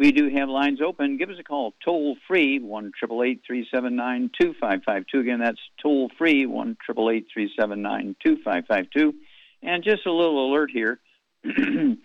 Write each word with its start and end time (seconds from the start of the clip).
We 0.00 0.12
do 0.12 0.30
have 0.30 0.48
lines 0.48 0.80
open. 0.80 1.18
Give 1.18 1.28
us 1.28 1.36
a 1.38 1.44
call 1.44 1.74
toll 1.84 2.16
free, 2.26 2.58
1 2.58 2.92
379 2.98 4.30
2552. 4.40 5.20
Again, 5.20 5.40
that's 5.40 5.60
toll 5.82 6.10
free, 6.16 6.46
1 6.46 6.78
379 6.86 8.16
2552. 8.24 9.14
And 9.62 9.84
just 9.84 10.06
a 10.06 10.10
little 10.10 10.50
alert 10.50 10.70
here. 10.72 11.00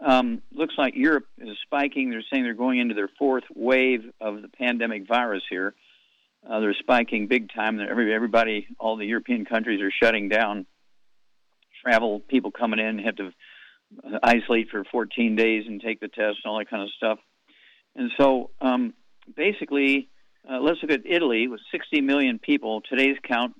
um, 0.00 0.42
looks 0.52 0.74
like 0.78 0.94
Europe 0.94 1.26
is 1.38 1.56
spiking. 1.64 2.10
They're 2.10 2.22
saying 2.32 2.44
they're 2.44 2.54
going 2.54 2.78
into 2.78 2.94
their 2.94 3.10
fourth 3.18 3.42
wave 3.52 4.04
of 4.20 4.42
the 4.42 4.48
pandemic 4.48 5.08
virus 5.08 5.42
here. 5.50 5.74
Uh, 6.48 6.60
they're 6.60 6.76
spiking 6.78 7.26
big 7.26 7.52
time. 7.52 7.80
Every, 7.80 8.14
everybody, 8.14 8.68
all 8.78 8.96
the 8.96 9.06
European 9.06 9.44
countries 9.44 9.82
are 9.82 9.90
shutting 9.90 10.28
down. 10.28 10.66
Travel, 11.82 12.20
people 12.20 12.52
coming 12.52 12.78
in 12.78 13.00
have 13.00 13.16
to 13.16 13.32
isolate 14.22 14.68
for 14.70 14.84
14 14.84 15.34
days 15.34 15.64
and 15.66 15.80
take 15.80 15.98
the 15.98 16.06
test 16.06 16.38
and 16.44 16.46
all 16.46 16.58
that 16.60 16.70
kind 16.70 16.84
of 16.84 16.90
stuff. 16.90 17.18
And 17.96 18.12
so 18.18 18.50
um, 18.60 18.94
basically, 19.36 20.08
uh, 20.48 20.60
let's 20.60 20.80
look 20.82 20.92
at 20.92 21.04
Italy 21.04 21.48
with 21.48 21.60
60 21.70 22.00
million 22.00 22.38
people. 22.38 22.80
Today's 22.82 23.18
count 23.22 23.54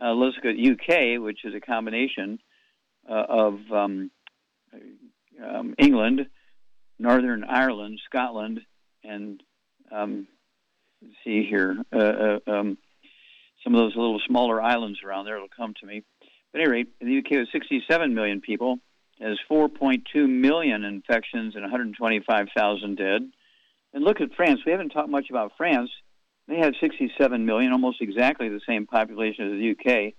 Uh, 0.00 0.12
let's 0.12 0.36
look 0.36 0.46
at 0.46 0.56
UK, 0.58 1.20
which 1.20 1.44
is 1.44 1.54
a 1.54 1.60
combination 1.60 2.38
uh, 3.08 3.24
of 3.28 3.60
um, 3.72 4.10
um, 5.42 5.74
England, 5.78 6.26
Northern 6.98 7.44
Ireland, 7.44 8.00
Scotland, 8.06 8.60
and 9.02 9.42
um, 9.92 10.26
see 11.22 11.46
here, 11.48 11.76
uh, 11.92 11.98
uh, 11.98 12.38
um, 12.46 12.78
some 13.64 13.74
of 13.74 13.80
those 13.80 13.96
little 13.96 14.20
smaller 14.26 14.62
islands 14.62 15.00
around 15.02 15.24
there 15.24 15.40
will 15.40 15.48
come 15.48 15.74
to 15.80 15.86
me. 15.86 16.04
But 16.52 16.60
at 16.60 16.68
any 16.68 16.72
rate, 16.72 16.88
the 17.00 17.18
UK 17.18 17.38
has 17.38 17.48
67 17.50 18.14
million 18.14 18.40
people, 18.40 18.78
has 19.20 19.38
4.2 19.50 20.28
million 20.28 20.84
infections 20.84 21.54
and 21.54 21.62
125,000 21.62 22.96
dead. 22.96 23.22
And 23.92 24.04
look 24.04 24.20
at 24.20 24.34
France. 24.34 24.60
We 24.64 24.72
haven't 24.72 24.90
talked 24.90 25.08
much 25.08 25.30
about 25.30 25.52
France. 25.56 25.90
They 26.46 26.58
have 26.58 26.74
67 26.80 27.46
million, 27.46 27.72
almost 27.72 28.02
exactly 28.02 28.48
the 28.48 28.60
same 28.68 28.86
population 28.86 29.52
as 29.52 29.58
the 29.58 29.70
UK. 29.70 30.14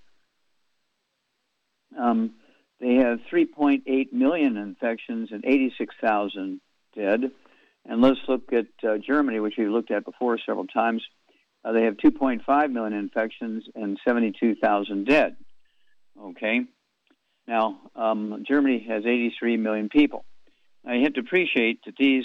Um, 1.98 2.32
they 2.80 2.94
have 2.94 3.20
3.8 3.32 4.12
million 4.12 4.56
infections 4.56 5.30
and 5.30 5.44
86,000 5.44 6.60
dead. 6.94 7.30
And 7.84 8.02
let's 8.02 8.18
look 8.28 8.52
at 8.52 8.66
uh, 8.86 8.98
Germany, 8.98 9.38
which 9.40 9.54
we've 9.56 9.70
looked 9.70 9.92
at 9.92 10.04
before 10.04 10.38
several 10.44 10.66
times. 10.66 11.02
Uh, 11.66 11.72
they 11.72 11.82
have 11.82 11.96
2.5 11.96 12.72
million 12.72 12.92
infections 12.92 13.64
and 13.74 13.98
72,000 14.06 15.04
dead. 15.04 15.36
Okay. 16.20 16.60
Now, 17.48 17.80
um, 17.96 18.44
Germany 18.46 18.86
has 18.88 19.04
83 19.04 19.56
million 19.56 19.88
people. 19.88 20.24
Now, 20.84 20.94
you 20.94 21.02
have 21.02 21.14
to 21.14 21.20
appreciate 21.20 21.80
that 21.86 21.96
these 21.98 22.24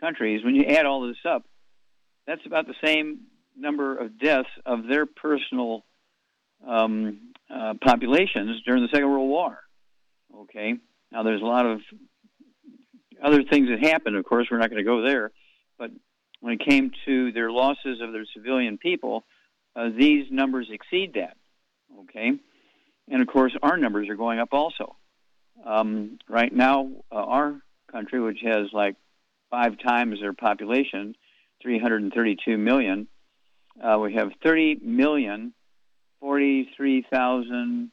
countries, 0.00 0.44
when 0.44 0.54
you 0.54 0.64
add 0.64 0.86
all 0.86 1.08
this 1.08 1.16
up, 1.28 1.44
that's 2.26 2.44
about 2.46 2.66
the 2.66 2.74
same 2.84 3.22
number 3.56 3.96
of 3.96 4.18
deaths 4.18 4.48
of 4.64 4.86
their 4.86 5.06
personal 5.06 5.84
um, 6.66 7.32
uh, 7.52 7.74
populations 7.82 8.62
during 8.64 8.82
the 8.82 8.88
Second 8.92 9.10
World 9.10 9.28
War. 9.28 9.58
Okay. 10.42 10.74
Now, 11.10 11.24
there's 11.24 11.42
a 11.42 11.46
lot 11.46 11.66
of 11.66 11.80
other 13.24 13.42
things 13.42 13.68
that 13.70 13.84
happened. 13.84 14.16
Of 14.16 14.24
course, 14.24 14.46
we're 14.50 14.58
not 14.58 14.70
going 14.70 14.84
to 14.84 14.88
go 14.88 15.02
there, 15.02 15.32
but 15.78 15.90
when 16.40 16.54
it 16.54 16.60
came 16.60 16.92
to 17.04 17.32
their 17.32 17.50
losses 17.50 18.00
of 18.00 18.12
their 18.12 18.24
civilian 18.34 18.78
people, 18.78 19.24
uh, 19.76 19.88
these 19.96 20.26
numbers 20.30 20.68
exceed 20.70 21.14
that. 21.14 21.36
Okay, 22.00 22.32
and 23.08 23.22
of 23.22 23.28
course 23.28 23.56
our 23.62 23.76
numbers 23.76 24.08
are 24.08 24.16
going 24.16 24.38
up 24.38 24.52
also. 24.52 24.96
Um, 25.64 26.18
right 26.28 26.52
now, 26.52 26.90
uh, 27.10 27.16
our 27.16 27.60
country, 27.90 28.20
which 28.20 28.40
has 28.42 28.72
like 28.72 28.96
five 29.50 29.78
times 29.78 30.20
their 30.20 30.32
population, 30.32 31.16
332 31.62 32.56
million, 32.56 33.08
uh, 33.82 33.98
we 33.98 34.14
have 34.14 34.32
30 34.42 34.80
million, 34.82 35.52
43,000. 36.20 37.90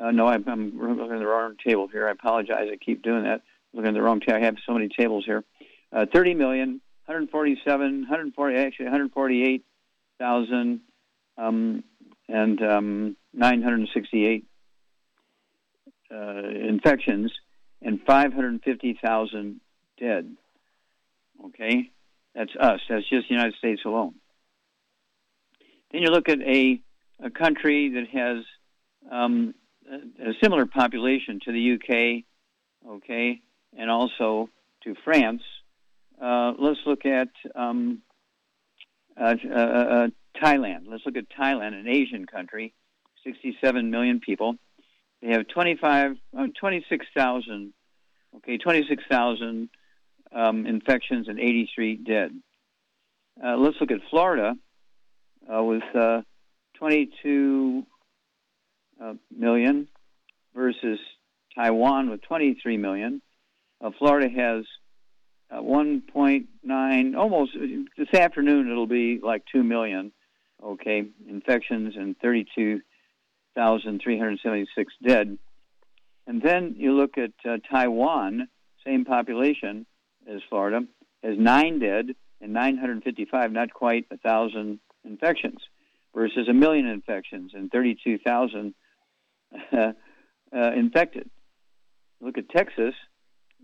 Uh, 0.00 0.10
no, 0.10 0.26
I'm, 0.26 0.44
looking 0.44 1.12
at 1.12 1.18
the 1.18 1.26
wrong 1.26 1.56
table 1.64 1.88
here. 1.88 2.08
I 2.08 2.12
apologize. 2.12 2.68
I 2.72 2.76
keep 2.76 3.02
doing 3.02 3.24
that. 3.24 3.42
Looking 3.72 3.88
at 3.88 3.94
the 3.94 4.02
wrong 4.02 4.20
table. 4.20 4.38
I 4.40 4.44
have 4.44 4.56
so 4.66 4.72
many 4.72 4.88
tables 4.88 5.24
here. 5.24 5.44
Uh, 5.92 6.06
30 6.12 6.34
million, 6.34 6.80
147, 7.08 8.00
140, 8.02 8.56
actually 8.58 8.84
148,000 8.84 10.80
um, 11.38 11.82
and 12.28 12.62
um, 12.62 13.16
968 13.32 14.44
uh, 16.14 16.16
infections 16.68 17.32
and 17.80 18.00
550,000 18.06 19.60
dead. 19.98 20.36
Okay, 21.46 21.90
that's 22.34 22.54
us. 22.60 22.80
That's 22.90 23.08
just 23.08 23.28
the 23.28 23.34
United 23.34 23.54
States 23.54 23.80
alone. 23.86 24.14
Then 25.90 26.02
you 26.02 26.10
look 26.10 26.28
at 26.28 26.42
a, 26.42 26.82
a 27.24 27.30
country 27.30 27.88
that 27.94 28.08
has 28.12 28.44
um, 29.10 29.54
a, 29.90 30.30
a 30.30 30.32
similar 30.42 30.66
population 30.66 31.40
to 31.46 31.52
the 31.52 31.72
UK, 31.74 32.24
okay, 32.96 33.40
and 33.78 33.90
also 33.90 34.50
to 34.84 34.94
France, 35.04 35.42
uh, 36.20 36.52
let's 36.58 36.80
look 36.86 37.06
at 37.06 37.28
um, 37.54 38.02
uh, 39.18 39.34
uh, 39.44 39.54
uh, 39.54 40.08
Thailand. 40.42 40.84
Let's 40.86 41.04
look 41.06 41.16
at 41.16 41.28
Thailand, 41.30 41.78
an 41.78 41.88
Asian 41.88 42.26
country, 42.26 42.74
67 43.24 43.90
million 43.90 44.20
people. 44.20 44.56
They 45.22 45.32
have 45.32 45.48
25, 45.48 46.16
oh, 46.36 46.46
26,000, 46.58 47.72
okay, 48.36 48.58
26,000 48.58 49.68
um, 50.32 50.66
infections 50.66 51.28
and 51.28 51.40
83 51.40 51.96
dead. 51.96 52.32
Uh, 53.44 53.56
let's 53.56 53.76
look 53.80 53.90
at 53.90 54.00
Florida 54.10 54.56
with 55.48 55.82
22 56.78 57.84
million 59.36 59.88
versus 60.54 60.98
Taiwan 61.54 62.10
with 62.10 62.22
23 62.22 62.76
million. 62.76 63.22
Florida 63.98 64.28
has 64.28 64.64
uh, 65.50 65.60
1.9, 65.60 67.16
almost 67.16 67.52
this 67.96 68.12
afternoon 68.14 68.70
it'll 68.70 68.86
be 68.86 69.18
like 69.22 69.44
2 69.52 69.64
million, 69.64 70.12
okay, 70.62 71.06
infections 71.28 71.94
and 71.96 72.14
32,376 72.18 74.92
dead. 75.06 75.38
And 76.26 76.42
then 76.42 76.74
you 76.76 76.92
look 76.92 77.16
at 77.16 77.32
uh, 77.48 77.56
Taiwan, 77.70 78.48
same 78.84 79.06
population 79.06 79.86
as 80.30 80.42
Florida, 80.48 80.80
has 81.22 81.38
9 81.38 81.78
dead 81.78 82.16
and 82.40 82.52
955, 82.52 83.52
not 83.52 83.72
quite 83.72 84.06
a 84.10 84.18
1,000 84.22 84.80
infections, 85.04 85.60
versus 86.14 86.48
a 86.48 86.52
million 86.52 86.86
infections 86.86 87.52
and 87.54 87.70
32,000 87.70 88.74
uh, 89.52 89.76
uh, 90.56 90.72
infected. 90.72 91.30
Look 92.20 92.38
at 92.38 92.48
Texas 92.50 92.94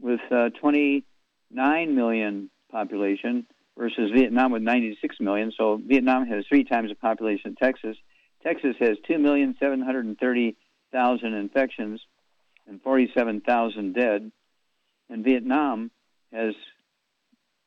with 0.01 0.21
uh, 0.31 0.51
20 0.61 1.05
9 1.51 1.95
million 1.95 2.51
population 2.71 3.47
versus 3.77 4.11
Vietnam 4.15 4.53
with 4.53 4.63
96 4.63 5.17
million. 5.21 5.53
So 5.57 5.81
Vietnam 5.85 6.27
has 6.27 6.47
three 6.49 6.65
times 6.65 6.89
the 6.91 6.95
population 6.95 7.51
of 7.51 7.59
Texas. 7.59 7.99
Texas 8.43 8.77
has 8.81 8.97
2,730,000 9.09 11.41
infections 11.41 12.01
and 12.67 12.83
47,000 12.83 13.95
dead. 13.95 14.33
and 15.11 15.25
Vietnam 15.25 15.91
has 16.33 16.55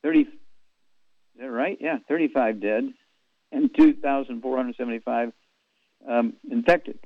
30. 0.03 0.21
Is 0.21 0.27
that 1.39 1.51
right? 1.51 1.77
Yeah, 1.79 1.99
35 2.07 2.61
dead 2.61 2.93
and 3.51 3.69
2,475 3.75 5.33
um, 6.07 6.33
infected. 6.49 6.99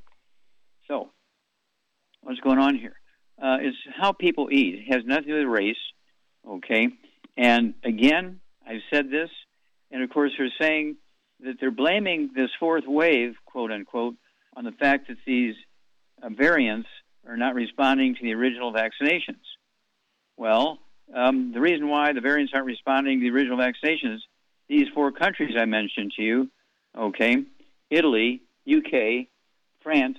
So, 0.88 1.10
what's 2.22 2.40
going 2.40 2.58
on 2.58 2.76
here? 2.76 2.94
Uh, 3.42 3.58
how 3.98 4.12
people 4.12 4.48
eat. 4.50 4.86
It 4.86 4.92
has 4.92 5.04
nothing 5.04 5.28
to 5.28 5.42
do 5.42 5.48
with 5.48 5.54
race, 5.54 5.76
okay? 6.48 6.88
And 7.36 7.74
again, 7.84 8.40
I've 8.66 8.82
said 8.92 9.10
this, 9.10 9.30
and 9.90 10.02
of 10.02 10.10
course, 10.10 10.32
they're 10.36 10.48
saying 10.60 10.96
that 11.40 11.56
they're 11.60 11.70
blaming 11.70 12.30
this 12.34 12.50
fourth 12.58 12.84
wave, 12.86 13.34
quote 13.46 13.72
unquote, 13.72 14.14
on 14.56 14.64
the 14.64 14.72
fact 14.72 15.08
that 15.08 15.16
these 15.26 15.54
uh, 16.22 16.28
variants 16.28 16.88
are 17.26 17.36
not 17.36 17.54
responding 17.54 18.14
to 18.14 18.22
the 18.22 18.34
original 18.34 18.72
vaccinations. 18.72 19.42
Well, 20.36 20.78
um, 21.14 21.52
the 21.52 21.60
reason 21.60 21.88
why 21.88 22.12
the 22.12 22.20
variants 22.20 22.52
aren't 22.54 22.66
responding 22.66 23.20
to 23.20 23.24
the 23.24 23.34
original 23.34 23.58
vaccinations, 23.58 24.18
these 24.68 24.88
four 24.94 25.12
countries 25.12 25.54
I 25.58 25.66
mentioned 25.66 26.12
to 26.16 26.22
you, 26.22 26.50
okay, 26.96 27.44
Italy, 27.90 28.42
UK, 28.70 29.26
France, 29.82 30.18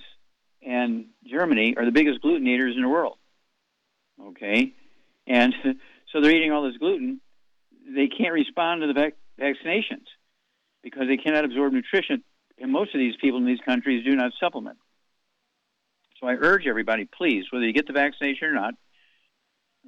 and 0.62 1.06
Germany 1.26 1.74
are 1.76 1.84
the 1.84 1.92
biggest 1.92 2.20
gluten 2.20 2.46
eaters 2.46 2.76
in 2.76 2.82
the 2.82 2.88
world. 2.88 3.18
Okay, 4.28 4.72
and 5.26 5.54
so 6.14 6.20
they're 6.20 6.34
eating 6.34 6.52
all 6.52 6.62
this 6.62 6.76
gluten. 6.78 7.20
They 7.92 8.06
can't 8.06 8.32
respond 8.32 8.82
to 8.82 8.86
the 8.86 8.94
vac- 8.94 9.16
vaccinations 9.38 10.06
because 10.82 11.08
they 11.08 11.16
cannot 11.16 11.44
absorb 11.44 11.72
nutrition. 11.72 12.22
And 12.58 12.70
most 12.70 12.94
of 12.94 13.00
these 13.00 13.16
people 13.20 13.40
in 13.40 13.46
these 13.46 13.58
countries 13.66 14.04
do 14.04 14.14
not 14.14 14.30
supplement. 14.38 14.78
So 16.20 16.28
I 16.28 16.34
urge 16.34 16.68
everybody, 16.68 17.04
please, 17.04 17.46
whether 17.50 17.66
you 17.66 17.72
get 17.72 17.88
the 17.88 17.92
vaccination 17.92 18.48
or 18.48 18.52
not, 18.52 18.74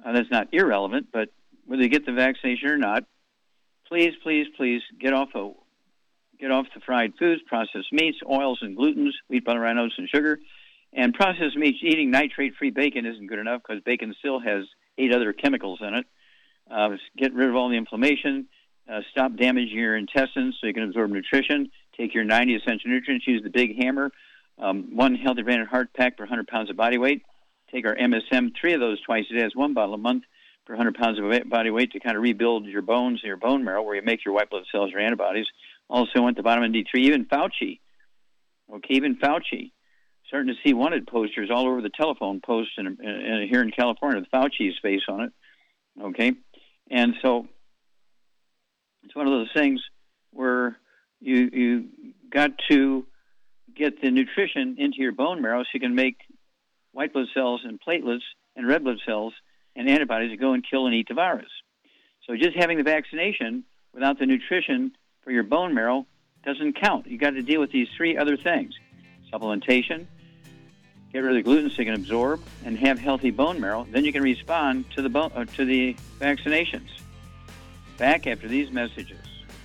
uh, 0.05 0.11
that's 0.11 0.29
not 0.29 0.49
irrelevant, 0.51 1.07
but 1.13 1.29
whether 1.65 1.81
you 1.81 1.89
get 1.89 2.05
the 2.05 2.11
vaccination 2.11 2.69
or 2.69 2.77
not, 2.77 3.05
please, 3.87 4.13
please, 4.21 4.47
please 4.57 4.81
get 4.99 5.13
off 5.13 5.29
of 5.33 5.53
get 6.39 6.51
off 6.51 6.67
the 6.75 6.81
fried 6.81 7.13
foods, 7.17 7.41
processed 7.47 7.91
meats, 7.91 8.19
oils, 8.29 8.59
and 8.61 8.77
glutens, 8.77 9.13
wheat, 9.27 9.43
butter, 9.43 9.65
oats, 9.65 9.95
and 9.97 10.07
sugar. 10.07 10.39
And 10.93 11.11
processed 11.11 11.55
meats, 11.55 11.79
eating 11.81 12.11
nitrate-free 12.11 12.71
bacon 12.71 13.07
isn't 13.07 13.25
good 13.25 13.39
enough 13.39 13.63
because 13.67 13.81
bacon 13.83 14.13
still 14.19 14.39
has 14.39 14.65
eight 14.99 15.11
other 15.13 15.33
chemicals 15.33 15.79
in 15.81 15.95
it. 15.95 16.05
Uh, 16.69 16.97
get 17.17 17.33
rid 17.33 17.49
of 17.49 17.55
all 17.55 17.69
the 17.69 17.77
inflammation. 17.77 18.47
Uh, 18.91 19.01
stop 19.11 19.35
damaging 19.35 19.77
your 19.77 19.97
intestines 19.97 20.57
so 20.59 20.67
you 20.67 20.73
can 20.73 20.83
absorb 20.83 21.11
nutrition. 21.11 21.69
Take 21.97 22.13
your 22.13 22.23
90 22.23 22.55
essential 22.55 22.89
nutrients. 22.89 23.27
Use 23.27 23.43
the 23.43 23.49
big 23.49 23.81
hammer. 23.81 24.11
Um, 24.59 24.95
one 24.95 25.15
Healthy 25.15 25.41
Advantage 25.41 25.67
Heart 25.67 25.93
Pack 25.93 26.17
per 26.17 26.23
100 26.23 26.47
pounds 26.47 26.69
of 26.69 26.77
body 26.77 26.97
weight. 26.97 27.23
Take 27.71 27.85
our 27.85 27.95
MSM, 27.95 28.51
three 28.59 28.73
of 28.73 28.79
those 28.79 29.01
twice 29.01 29.25
a 29.29 29.37
day 29.37 29.43
as 29.43 29.55
one 29.55 29.73
bottle 29.73 29.93
a 29.93 29.97
month 29.97 30.23
per 30.65 30.73
100 30.73 30.95
pounds 30.95 31.19
of 31.19 31.49
body 31.49 31.69
weight 31.69 31.91
to 31.91 31.99
kind 31.99 32.15
of 32.15 32.23
rebuild 32.23 32.65
your 32.65 32.81
bones 32.81 33.19
and 33.21 33.27
your 33.27 33.37
bone 33.37 33.63
marrow 33.63 33.81
where 33.81 33.95
you 33.95 34.01
make 34.01 34.23
your 34.25 34.33
white 34.33 34.49
blood 34.49 34.63
cells, 34.71 34.91
your 34.91 35.01
antibodies. 35.01 35.45
Also 35.89 36.21
went 36.21 36.37
to 36.37 36.43
vitamin 36.43 36.73
D3. 36.73 36.85
Even 36.95 37.25
Fauci, 37.25 37.79
okay, 38.73 38.93
even 38.93 39.15
Fauci, 39.17 39.71
starting 40.27 40.53
to 40.53 40.59
see 40.63 40.73
wanted 40.73 41.07
posters 41.07 41.49
all 41.53 41.67
over 41.67 41.81
the 41.81 41.89
telephone 41.89 42.41
posts 42.41 42.73
in, 42.77 42.87
in, 42.87 43.09
in, 43.09 43.47
here 43.49 43.61
in 43.61 43.71
California 43.71 44.19
with 44.19 44.31
Fauci's 44.31 44.77
face 44.81 45.03
on 45.07 45.21
it. 45.21 45.31
Okay, 46.01 46.33
and 46.89 47.15
so 47.21 47.47
it's 49.03 49.15
one 49.15 49.27
of 49.27 49.31
those 49.31 49.51
things 49.53 49.81
where 50.31 50.77
you 51.19 51.49
you 51.51 51.85
got 52.31 52.51
to 52.69 53.05
get 53.75 54.01
the 54.01 54.11
nutrition 54.11 54.75
into 54.79 54.97
your 54.97 55.11
bone 55.11 55.41
marrow 55.41 55.63
so 55.63 55.69
you 55.73 55.79
can 55.79 55.95
make 55.95 56.17
white 56.91 57.13
blood 57.13 57.27
cells 57.33 57.61
and 57.63 57.79
platelets 57.79 58.23
and 58.55 58.67
red 58.67 58.83
blood 58.83 58.97
cells 59.05 59.33
and 59.75 59.89
antibodies 59.89 60.31
to 60.31 60.37
go 60.37 60.53
and 60.53 60.65
kill 60.67 60.87
and 60.87 60.95
eat 60.95 61.07
the 61.07 61.13
virus. 61.13 61.49
So 62.25 62.35
just 62.35 62.57
having 62.57 62.77
the 62.77 62.83
vaccination 62.83 63.63
without 63.93 64.19
the 64.19 64.25
nutrition 64.25 64.91
for 65.23 65.31
your 65.31 65.43
bone 65.43 65.73
marrow 65.73 66.05
doesn't 66.43 66.79
count. 66.81 67.07
You 67.07 67.17
got 67.17 67.31
to 67.31 67.41
deal 67.41 67.61
with 67.61 67.71
these 67.71 67.87
three 67.95 68.17
other 68.17 68.37
things: 68.37 68.73
supplementation, 69.31 70.07
get 71.11 71.19
rid 71.19 71.31
of 71.31 71.35
the 71.35 71.41
gluten 71.41 71.69
so 71.69 71.77
you 71.77 71.85
can 71.85 71.95
absorb, 71.95 72.41
and 72.65 72.77
have 72.77 72.99
healthy 72.99 73.31
bone 73.31 73.59
marrow. 73.59 73.87
Then 73.91 74.05
you 74.05 74.13
can 74.13 74.23
respond 74.23 74.89
to 74.91 75.01
the 75.01 75.09
bone, 75.09 75.31
uh, 75.35 75.45
to 75.55 75.65
the 75.65 75.95
vaccinations. 76.19 76.89
Back 77.97 78.27
after 78.27 78.47
these 78.47 78.71
messages. 78.71 79.17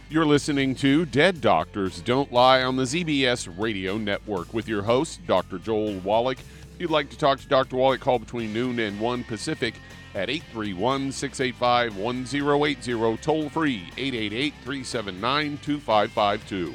You're 0.09 0.27
listening 0.27 0.75
to 0.77 1.06
Dead 1.06 1.41
Doctors 1.41 2.03
Don't 2.03 2.31
Lie 2.31 2.62
on 2.62 2.77
the 2.77 2.83
ZBS 2.83 3.59
Radio 3.59 3.97
Network 3.97 4.53
with 4.53 4.69
your 4.69 4.83
host, 4.83 5.27
Dr. 5.27 5.59
Joel 5.59 5.99
Wallach. 6.00 6.39
If 6.39 6.81
you'd 6.81 6.91
like 6.91 7.09
to 7.11 7.19
talk 7.19 7.41
to 7.41 7.49
Dr. 7.49 7.77
Wallach, 7.77 8.00
call 8.00 8.19
between 8.19 8.53
noon 8.53 8.79
and 8.79 9.00
1 9.00 9.25
Pacific 9.25 9.75
at 10.15 10.29
831 10.29 11.12
685 11.12 11.97
1080, 11.97 13.17
toll 13.23 13.49
free 13.49 13.89
888 13.97 14.55
379 14.65 15.59
2552. 15.62 16.75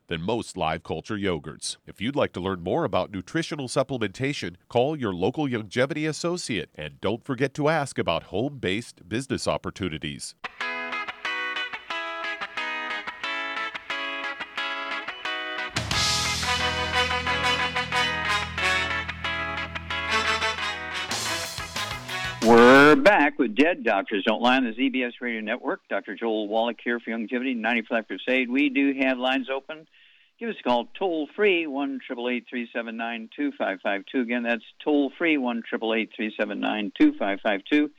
than 0.11 0.21
most 0.21 0.57
live 0.57 0.83
culture 0.83 1.15
yogurts. 1.15 1.77
If 1.87 2.01
you'd 2.01 2.17
like 2.17 2.33
to 2.33 2.41
learn 2.41 2.61
more 2.61 2.83
about 2.83 3.13
nutritional 3.13 3.69
supplementation, 3.69 4.55
call 4.67 4.97
your 4.97 5.13
local 5.13 5.47
Youngevity 5.47 6.05
associate 6.05 6.69
and 6.75 6.99
don't 6.99 7.23
forget 7.23 7.53
to 7.53 7.69
ask 7.69 7.97
about 7.97 8.23
home 8.23 8.57
based 8.57 9.07
business 9.07 9.47
opportunities. 9.47 10.35
We're 22.45 22.97
back 22.97 23.39
with 23.39 23.55
Dead 23.55 23.85
Doctors 23.85 24.25
Don't 24.25 24.41
Lie 24.41 24.57
on 24.57 24.65
the 24.65 24.71
ZBS 24.71 25.13
Radio 25.21 25.39
Network. 25.39 25.79
Dr. 25.87 26.15
Joel 26.15 26.49
Wallach 26.49 26.79
here 26.83 26.99
for 26.99 27.11
Youngevity 27.11 27.55
95 27.55 28.07
Crusade. 28.07 28.49
We 28.51 28.67
do 28.67 28.93
have 28.99 29.17
lines 29.17 29.47
open. 29.49 29.87
Give 30.41 30.49
us 30.49 30.57
a 30.59 30.63
call 30.63 30.89
toll 30.97 31.29
free, 31.35 31.67
1 31.67 31.99
379 32.07 33.29
2552. 33.35 34.21
Again, 34.21 34.41
that's 34.41 34.63
toll 34.83 35.11
free, 35.15 35.37
1 35.37 35.61
379 35.69 36.91
2552. 36.99 37.91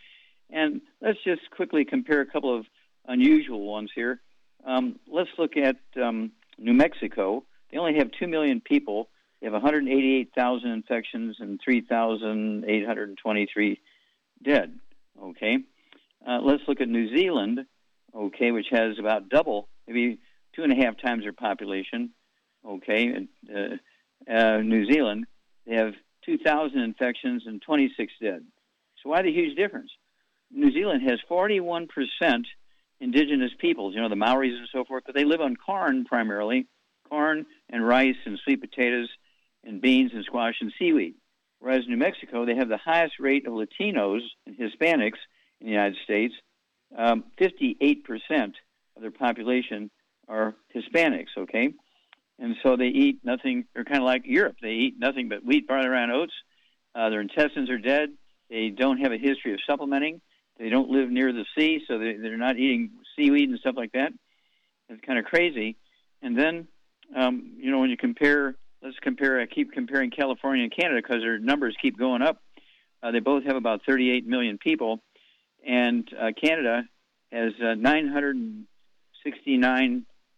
And 0.51 0.81
let's 1.01 1.23
just 1.23 1.49
quickly 1.53 1.85
compare 1.85 2.21
a 2.21 2.27
couple 2.27 2.59
of 2.59 2.67
unusual 3.07 3.61
ones 3.61 3.93
here. 3.95 4.21
Um, 4.67 4.99
let's 5.07 5.31
look 5.39 5.57
at 5.57 5.77
um, 6.03 6.33
New 6.59 6.73
Mexico. 6.73 7.45
They 7.71 7.79
only 7.79 7.99
have 7.99 8.11
2 8.19 8.27
million 8.27 8.61
people. 8.61 9.09
They 9.41 9.47
have 9.47 9.53
188,000 9.53 10.69
infections 10.69 11.37
and 11.39 11.61
3,823 11.65 13.81
dead. 14.43 14.81
Okay. 15.23 15.59
Uh, 16.27 16.41
let's 16.43 16.65
look 16.67 16.81
at 16.81 16.89
New 16.89 17.17
Zealand, 17.17 17.67
okay, 18.13 18.51
which 18.51 18.67
has 18.73 18.99
about 18.99 19.29
double, 19.29 19.69
maybe 19.87 20.19
two 20.57 20.65
and 20.65 20.73
a 20.73 20.85
half 20.85 21.01
times 21.01 21.23
their 21.23 21.33
population. 21.33 22.11
Okay. 22.67 23.27
Uh, 23.53 23.77
uh, 24.31 24.59
New 24.59 24.87
Zealand, 24.91 25.27
they 25.67 25.75
have 25.75 25.95
2,000 26.25 26.79
infections 26.79 27.45
and 27.47 27.61
26 27.63 28.13
dead. 28.21 28.45
So 29.03 29.11
why 29.11 29.23
the 29.23 29.33
huge 29.33 29.57
difference? 29.57 29.91
New 30.51 30.71
Zealand 30.73 31.03
has 31.09 31.19
41% 31.31 31.89
indigenous 33.01 33.51
peoples, 33.59 33.95
you 33.95 34.01
know, 34.01 34.09
the 34.09 34.17
Maoris 34.17 34.53
and 34.57 34.69
so 34.71 34.85
forth, 34.85 35.05
but 35.07 35.15
they 35.15 35.25
live 35.25 35.41
on 35.41 35.57
corn 35.57 36.05
primarily, 36.05 36.67
corn 37.09 37.47
and 37.69 37.87
rice 37.87 38.17
and 38.25 38.39
sweet 38.45 38.61
potatoes 38.61 39.09
and 39.65 39.81
beans 39.81 40.13
and 40.15 40.25
squash 40.25 40.57
and 40.61 40.73
seaweed. 40.79 41.15
Whereas 41.59 41.87
New 41.87 41.97
Mexico, 41.97 42.45
they 42.45 42.57
have 42.57 42.69
the 42.69 42.77
highest 42.77 43.19
rate 43.19 43.47
of 43.47 43.55
Latinos 43.55 44.21
and 44.47 44.57
Hispanics 44.57 45.19
in 45.61 45.67
the 45.67 45.73
United 45.73 45.97
States. 46.05 46.35
Um, 46.97 47.25
58% 47.41 48.55
of 48.97 49.03
their 49.03 49.11
population 49.11 49.91
are 50.29 50.55
Hispanics, 50.75 51.37
okay? 51.37 51.73
And 52.43 52.57
so 52.65 52.77
they 52.77 52.89
eat 52.89 53.21
nothing, 53.23 53.67
they're 53.73 53.85
kind 53.85 54.01
of 54.01 54.05
like 54.05 54.23
Europe. 54.25 54.57
They 54.61 54.73
eat 54.73 54.99
nothing 54.99 55.29
but 55.29 55.45
wheat, 55.45 55.69
barley, 55.69 55.87
and 55.87 56.11
oats. 56.11 56.33
Uh, 56.93 57.09
their 57.09 57.21
intestines 57.21 57.71
are 57.71 57.79
dead. 57.79 58.09
They 58.51 58.71
don't 58.71 58.99
have 58.99 59.13
a 59.13 59.17
history 59.17 59.55
of 59.55 59.61
supplementing. 59.65 60.21
They 60.59 60.69
don't 60.69 60.91
live 60.91 61.09
near 61.09 61.33
the 61.33 61.45
sea, 61.57 61.85
so 61.87 61.99
they, 61.99 62.17
they're 62.17 62.37
not 62.37 62.59
eating 62.59 62.91
seaweed 63.15 63.49
and 63.49 63.61
stuff 63.61 63.77
like 63.77 63.93
that. 63.93 64.13
It's 64.89 65.01
kind 65.07 65.21
of 65.21 65.25
crazy. 65.25 65.77
And 66.21 66.37
then, 66.37 66.67
um, 67.17 67.53
you 67.59 67.71
know, 67.71 67.79
when 67.79 67.91
you 67.91 67.97
compare, 67.97 68.57
let's 68.83 68.99
compare, 69.01 69.41
I 69.41 69.47
keep 69.47 69.71
comparing 69.71 70.11
California 70.11 70.65
and 70.65 70.75
Canada 70.75 71.01
because 71.01 71.23
their 71.23 71.39
numbers 71.39 71.77
keep 71.81 71.97
going 71.97 72.23
up. 72.23 72.43
Uh, 73.05 73.13
they 73.13 73.21
both 73.21 73.45
have 73.45 73.55
about 73.55 73.83
38 73.87 74.27
million 74.27 74.59
people, 74.59 74.99
and 75.65 76.09
uh, 76.21 76.33
Canada 76.43 76.83
has 77.31 77.53
uh, 77.65 77.75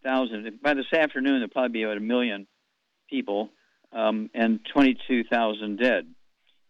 969,000. 0.04 0.60
By 0.62 0.74
this 0.74 0.92
afternoon, 0.92 1.36
there'll 1.36 1.48
probably 1.48 1.72
be 1.72 1.82
about 1.82 1.96
a 1.96 2.00
million 2.00 2.46
people 3.08 3.48
um, 3.92 4.28
and 4.34 4.60
22,000 4.72 5.78
dead. 5.78 6.06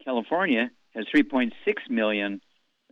California 0.05 0.71
has 0.95 1.07
3.6 1.15 1.51
million 1.89 2.41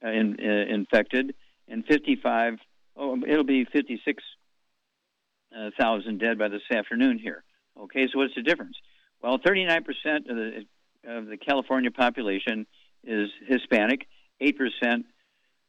uh, 0.05 0.09
in, 0.09 0.37
uh, 0.41 0.67
infected 0.73 1.35
and 1.69 1.85
55. 1.87 2.59
Oh, 2.97 3.17
it'll 3.27 3.45
be 3.45 3.65
56,000 3.65 6.19
dead 6.19 6.39
by 6.39 6.49
this 6.49 6.63
afternoon 6.75 7.19
here. 7.19 7.45
Okay, 7.79 8.09
so 8.13 8.19
what's 8.19 8.35
the 8.35 8.43
difference? 8.43 8.77
Well, 9.23 9.39
39% 9.39 9.79
of 10.29 10.37
the 10.37 10.67
of 11.05 11.27
the 11.27 11.37
California 11.37 11.91
population 11.91 12.65
is 13.03 13.29
Hispanic, 13.49 14.07
8% 14.41 15.03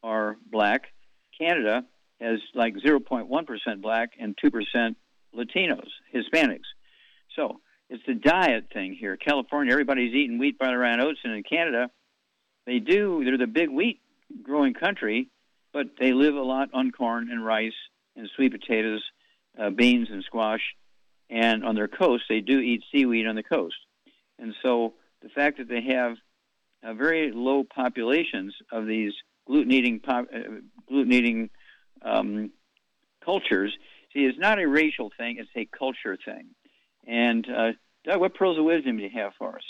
are 0.03 0.37
black. 0.51 0.93
Canada 1.39 1.83
has 2.23 2.39
like 2.55 2.75
0.1% 2.75 3.81
black 3.81 4.11
and 4.19 4.35
2% 4.37 4.95
Latinos, 5.35 5.87
Hispanics. 6.13 6.69
So 7.35 7.59
it's 7.89 8.03
the 8.07 8.13
diet 8.13 8.69
thing 8.73 8.95
here. 8.99 9.17
California, 9.17 9.71
everybody's 9.73 10.13
eating 10.13 10.37
wheat, 10.37 10.55
rye, 10.59 10.91
and 10.91 11.01
oats, 11.01 11.19
and 11.23 11.33
in 11.33 11.43
Canada, 11.43 11.89
they 12.65 12.79
do. 12.79 13.23
They're 13.23 13.37
the 13.37 13.47
big 13.47 13.69
wheat 13.69 13.99
growing 14.41 14.73
country, 14.73 15.29
but 15.73 15.87
they 15.99 16.13
live 16.13 16.35
a 16.35 16.41
lot 16.41 16.69
on 16.73 16.91
corn 16.91 17.29
and 17.29 17.45
rice 17.45 17.73
and 18.15 18.29
sweet 18.35 18.51
potatoes, 18.51 19.03
uh, 19.59 19.69
beans 19.69 20.07
and 20.11 20.23
squash, 20.23 20.61
and 21.29 21.65
on 21.65 21.75
their 21.75 21.87
coast 21.87 22.23
they 22.29 22.39
do 22.39 22.59
eat 22.59 22.83
seaweed 22.91 23.27
on 23.27 23.35
the 23.35 23.43
coast. 23.43 23.75
And 24.39 24.53
so 24.61 24.93
the 25.21 25.29
fact 25.29 25.57
that 25.57 25.67
they 25.67 25.81
have 25.93 26.15
uh, 26.83 26.93
very 26.93 27.31
low 27.31 27.63
populations 27.63 28.55
of 28.71 28.85
these 28.85 29.13
gluten-eating 29.47 29.99
pop, 29.99 30.25
uh, 30.33 30.39
gluten-eating 30.87 31.49
um, 32.03 32.51
cultures, 33.23 33.75
see, 34.13 34.21
it's 34.21 34.39
not 34.39 34.59
a 34.59 34.67
racial 34.67 35.11
thing; 35.17 35.37
it's 35.39 35.49
a 35.55 35.65
culture 35.77 36.17
thing. 36.23 36.49
And 37.07 37.47
uh, 37.49 37.71
Doug, 38.05 38.19
what 38.19 38.35
pearls 38.35 38.57
of 38.57 38.65
wisdom 38.65 38.97
do 38.97 39.03
you 39.03 39.09
have 39.13 39.33
for 39.37 39.55
us? 39.55 39.63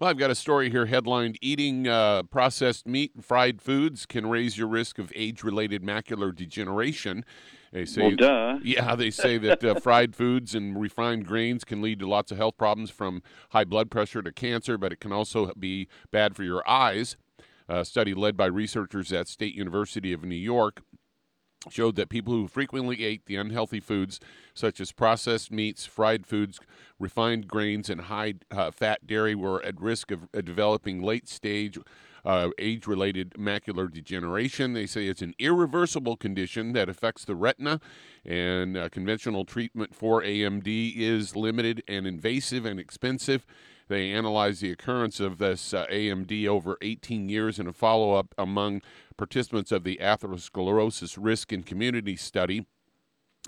Well, 0.00 0.10
I've 0.10 0.18
got 0.18 0.30
a 0.30 0.34
story 0.34 0.68
here 0.68 0.86
headlined 0.86 1.38
Eating 1.40 1.88
uh, 1.88 2.24
processed 2.24 2.86
meat 2.86 3.12
and 3.14 3.24
fried 3.24 3.62
foods 3.62 4.04
can 4.04 4.26
raise 4.28 4.58
your 4.58 4.68
risk 4.68 4.98
of 4.98 5.10
age 5.14 5.42
related 5.42 5.82
macular 5.82 6.34
degeneration. 6.34 7.24
They 7.72 7.86
say, 7.86 8.14
well. 8.20 8.60
Yeah, 8.62 8.94
they 8.94 9.10
say 9.10 9.38
that 9.38 9.64
uh, 9.64 9.80
fried 9.80 10.14
foods 10.14 10.54
and 10.54 10.78
refined 10.78 11.26
grains 11.26 11.64
can 11.64 11.80
lead 11.80 11.98
to 12.00 12.08
lots 12.08 12.30
of 12.30 12.36
health 12.36 12.58
problems 12.58 12.90
from 12.90 13.22
high 13.50 13.64
blood 13.64 13.90
pressure 13.90 14.22
to 14.22 14.32
cancer, 14.32 14.76
but 14.76 14.92
it 14.92 15.00
can 15.00 15.12
also 15.12 15.52
be 15.58 15.88
bad 16.10 16.36
for 16.36 16.42
your 16.42 16.66
eyes. 16.68 17.16
A 17.68 17.84
study 17.84 18.14
led 18.14 18.36
by 18.36 18.46
researchers 18.46 19.12
at 19.12 19.28
State 19.28 19.54
University 19.54 20.12
of 20.12 20.24
New 20.24 20.36
York 20.36 20.82
showed 21.70 21.96
that 21.96 22.08
people 22.08 22.32
who 22.32 22.46
frequently 22.46 23.04
ate 23.04 23.26
the 23.26 23.36
unhealthy 23.36 23.80
foods 23.80 24.20
such 24.54 24.80
as 24.80 24.92
processed 24.92 25.50
meats, 25.50 25.84
fried 25.84 26.26
foods, 26.26 26.60
refined 26.98 27.48
grains, 27.48 27.90
and 27.90 28.02
high 28.02 28.34
uh, 28.50 28.70
fat 28.70 29.06
dairy 29.06 29.34
were 29.34 29.62
at 29.64 29.80
risk 29.80 30.10
of 30.10 30.28
uh, 30.34 30.40
developing 30.40 31.02
late 31.02 31.28
stage 31.28 31.78
uh, 32.24 32.50
age 32.58 32.86
related 32.88 33.30
macular 33.38 33.90
degeneration. 33.90 34.72
They 34.72 34.86
say 34.86 35.06
it's 35.06 35.22
an 35.22 35.34
irreversible 35.38 36.16
condition 36.16 36.72
that 36.72 36.88
affects 36.88 37.24
the 37.24 37.36
retina, 37.36 37.80
and 38.24 38.76
uh, 38.76 38.88
conventional 38.88 39.44
treatment 39.44 39.94
for 39.94 40.22
AMD 40.22 40.96
is 40.96 41.36
limited 41.36 41.84
and 41.86 42.06
invasive 42.06 42.66
and 42.66 42.80
expensive. 42.80 43.46
They 43.88 44.12
analyzed 44.12 44.62
the 44.62 44.72
occurrence 44.72 45.20
of 45.20 45.38
this 45.38 45.72
uh, 45.72 45.86
AMD 45.86 46.46
over 46.46 46.76
18 46.82 47.28
years 47.28 47.58
in 47.58 47.66
a 47.66 47.72
follow 47.72 48.14
up 48.14 48.34
among 48.36 48.82
participants 49.16 49.72
of 49.72 49.84
the 49.84 49.98
atherosclerosis 50.02 51.16
risk 51.20 51.52
and 51.52 51.64
community 51.64 52.16
study. 52.16 52.66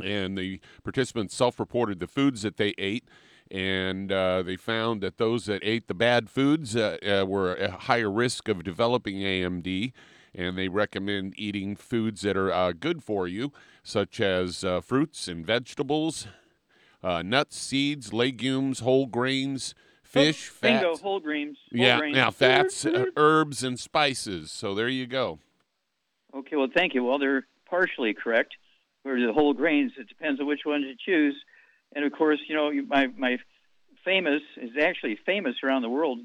And 0.03 0.39
the 0.39 0.61
participants 0.85 1.35
self 1.35 1.59
reported 1.59 1.99
the 1.99 2.07
foods 2.07 2.43
that 2.43 2.57
they 2.57 2.75
ate 2.79 3.09
and 3.51 4.13
uh, 4.13 4.43
they 4.43 4.57
found 4.57 5.01
that 5.01 5.17
those 5.17 5.47
that 5.47 5.63
ate 5.65 5.89
the 5.89 5.95
bad 5.95 6.29
foods 6.29 6.77
uh, 6.77 6.99
uh, 7.03 7.25
were 7.27 7.57
at 7.57 7.71
higher 7.71 8.11
risk 8.11 8.49
of 8.49 8.63
developing 8.63 9.17
AMD. 9.17 9.93
And 10.35 10.59
they 10.59 10.69
recommend 10.69 11.35
eating 11.37 11.75
foods 11.75 12.21
that 12.23 12.37
are 12.37 12.53
uh, 12.53 12.73
good 12.73 13.03
for 13.03 13.27
you, 13.27 13.53
such 13.83 14.21
as 14.21 14.63
uh, 14.63 14.83
fruits 14.83 15.27
and 15.27 15.45
vegetables, 15.45 16.29
uh, 17.03 17.23
nuts, 17.23 17.57
seeds, 17.57 18.13
legumes, 18.13 18.81
whole 18.81 19.07
grains, 19.07 19.75
fish, 20.09 20.51
oh, 20.51 20.59
bingo, 20.63 20.91
fats. 20.91 21.01
whole 21.01 21.21
grains. 21.21 21.59
Whole 21.71 21.81
yeah, 21.81 21.99
grains. 21.99 22.17
now 22.17 22.31
fats, 22.31 22.85
uh, 22.85 23.07
herbs, 23.17 23.63
and 23.63 23.79
spices. 23.79 24.51
So 24.51 24.75
there 24.75 24.89
you 24.89 25.07
go. 25.07 25.39
Okay, 26.35 26.57
well, 26.57 26.69
thank 26.75 26.95
you. 26.95 27.05
Well, 27.05 27.19
they're 27.19 27.47
partially 27.69 28.15
correct. 28.15 28.55
For 29.03 29.19
the 29.19 29.33
whole 29.33 29.55
grains, 29.55 29.93
it 29.99 30.09
depends 30.09 30.41
on 30.41 30.47
which 30.47 30.61
ones 30.67 30.85
you 30.87 30.95
choose. 30.99 31.37
And 31.95 32.05
of 32.05 32.13
course, 32.13 32.41
you 32.49 32.55
know, 32.55 32.71
my 32.87 33.07
my 33.17 33.39
famous 34.05 34.43
is 34.57 34.71
actually 34.81 35.19
famous 35.25 35.57
around 35.63 35.83
the 35.83 35.89
world 35.89 36.19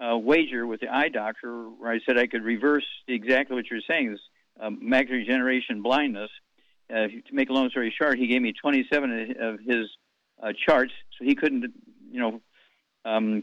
uh, 0.00 0.16
wager 0.16 0.66
with 0.66 0.80
the 0.80 0.88
eye 0.88 1.08
doctor, 1.08 1.68
where 1.68 1.92
I 1.92 2.00
said 2.06 2.18
I 2.18 2.26
could 2.26 2.44
reverse 2.44 2.86
exactly 3.08 3.56
what 3.56 3.70
you're 3.70 3.80
saying 3.86 4.12
is 4.14 4.20
um, 4.60 4.80
macular 4.82 5.24
degeneration 5.24 5.82
blindness. 5.82 6.30
Uh, 6.90 7.08
to 7.08 7.32
make 7.32 7.48
a 7.48 7.52
long 7.52 7.70
story 7.70 7.94
short, 7.96 8.18
he 8.18 8.26
gave 8.26 8.42
me 8.42 8.52
27 8.52 9.36
of 9.40 9.60
his 9.60 9.86
uh, 10.42 10.52
charts, 10.66 10.92
so 11.18 11.24
he 11.24 11.34
couldn't, 11.34 11.72
you 12.10 12.20
know, 12.20 12.40
um, 13.04 13.42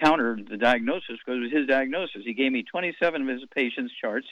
counter 0.00 0.38
the 0.48 0.56
diagnosis 0.56 1.16
because 1.24 1.38
it 1.38 1.42
was 1.42 1.52
his 1.52 1.66
diagnosis. 1.66 2.22
He 2.24 2.34
gave 2.34 2.52
me 2.52 2.62
27 2.62 3.22
of 3.22 3.28
his 3.28 3.42
patients' 3.54 3.92
charts 4.00 4.26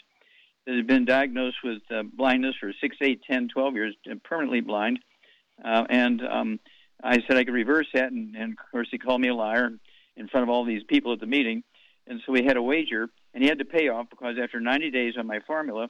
that 0.67 0.75
had 0.75 0.87
been 0.87 1.05
diagnosed 1.05 1.59
with 1.63 1.83
uh, 1.91 2.03
blindness 2.03 2.55
for 2.59 2.73
6, 2.81 2.97
8, 3.01 3.23
10, 3.29 3.49
12 3.49 3.75
years, 3.75 3.97
permanently 4.25 4.61
blind. 4.61 4.99
Uh, 5.65 5.85
and 5.89 6.23
um, 6.23 6.61
I 7.03 7.19
said 7.27 7.37
I 7.37 7.45
could 7.45 7.55
reverse 7.55 7.87
that, 7.95 8.11
and, 8.13 8.35
and 8.37 8.53
of 8.53 8.59
course 8.71 8.89
he 8.91 8.99
called 8.99 9.21
me 9.21 9.29
a 9.29 9.35
liar 9.35 9.71
in 10.17 10.29
front 10.29 10.43
of 10.43 10.51
all 10.51 10.65
these 10.65 10.83
people 10.89 11.13
at 11.13 11.21
the 11.21 11.27
meeting. 11.27 11.63
And 12.07 12.21
so 12.25 12.33
we 12.33 12.45
had 12.45 12.57
a 12.57 12.63
wager, 12.63 13.09
and 13.35 13.43
he 13.43 13.49
had 13.49 13.59
to 13.59 13.65
pay 13.65 13.89
off 13.89 14.11
because 14.11 14.37
after 14.43 14.61
90 14.61 14.91
days 14.91 15.15
on 15.19 15.27
my 15.27 15.41
formula, 15.47 15.89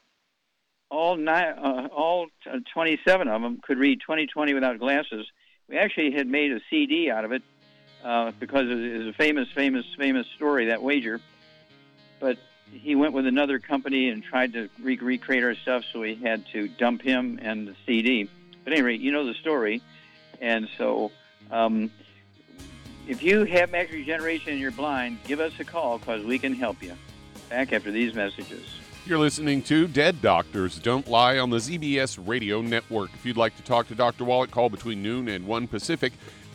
all 0.91 1.17
nine, 1.17 1.59
uh, 1.59 1.89
all 1.95 2.27
27 2.73 3.29
of 3.29 3.43
them 3.43 3.61
could 3.63 3.79
read 3.79 4.01
20/20 4.09 4.55
without 4.55 4.79
glasses. 4.79 5.27
We 5.69 5.77
actually 5.77 6.13
had 6.13 6.29
made 6.29 6.53
a 6.53 6.61
CD 6.71 7.11
out 7.11 7.25
of 7.25 7.33
it 7.33 7.43
uh, 8.05 8.33
because 8.39 8.69
it 8.71 8.79
is 8.79 9.09
a 9.09 9.13
famous, 9.13 9.49
famous, 9.55 9.85
famous 9.97 10.27
story, 10.37 10.67
that 10.67 10.83
wager. 10.83 11.21
But 12.21 12.39
he 12.71 12.95
went 12.95 13.13
with 13.13 13.27
another 13.27 13.59
company 13.59 14.09
and 14.09 14.23
tried 14.23 14.53
to 14.55 14.69
re- 14.81 14.99
recreate 14.99 15.45
our 15.45 15.55
stuff, 15.55 15.85
so 15.93 16.01
we 16.01 16.15
had 16.15 16.47
to 16.53 16.69
dump 16.69 17.03
him 17.03 17.39
and 17.43 17.69
the 17.69 17.77
CD. 17.85 18.29
But 18.65 18.73
anyway, 18.73 18.97
you 18.97 19.13
know 19.13 19.25
the 19.25 19.35
story, 19.35 19.83
and 20.41 20.69
so 20.77 21.13
um, 21.51 21.91
if 23.07 23.23
you 23.23 23.45
have 23.45 23.71
macular 23.71 23.93
degeneration 23.93 24.51
and 24.51 24.61
you're 24.61 24.71
blind, 24.71 25.19
give 25.25 25.41
us 25.41 25.53
a 25.61 25.65
call 25.65 25.99
because 25.99 26.25
we 26.25 26.39
can 26.39 26.55
help 26.55 26.83
you. 26.83 26.95
Back 27.49 27.73
after 27.73 27.93
these 27.93 28.15
messages. 28.15 28.67
You're 29.07 29.19
listening 29.19 29.63
to 29.65 29.87
Dead 29.87 30.21
Doctors 30.21 30.81
Don't 30.81 31.07
Lie 31.07 31.39
on 31.39 31.51
the 31.51 31.59
ZBS 31.59 32.19
Radio 32.27 32.61
Network. 32.61 33.15
If 33.15 33.25
you'd 33.25 33.37
like 33.37 33.57
to 33.57 33.63
talk 33.63 33.87
to 33.87 33.95
Dr. 33.95 34.25
Wallach, 34.25 34.51
call 34.51 34.69
between 34.69 35.01
noon 35.01 35.29
and 35.29 35.47
1 35.47 35.69
Pacific 35.69 36.13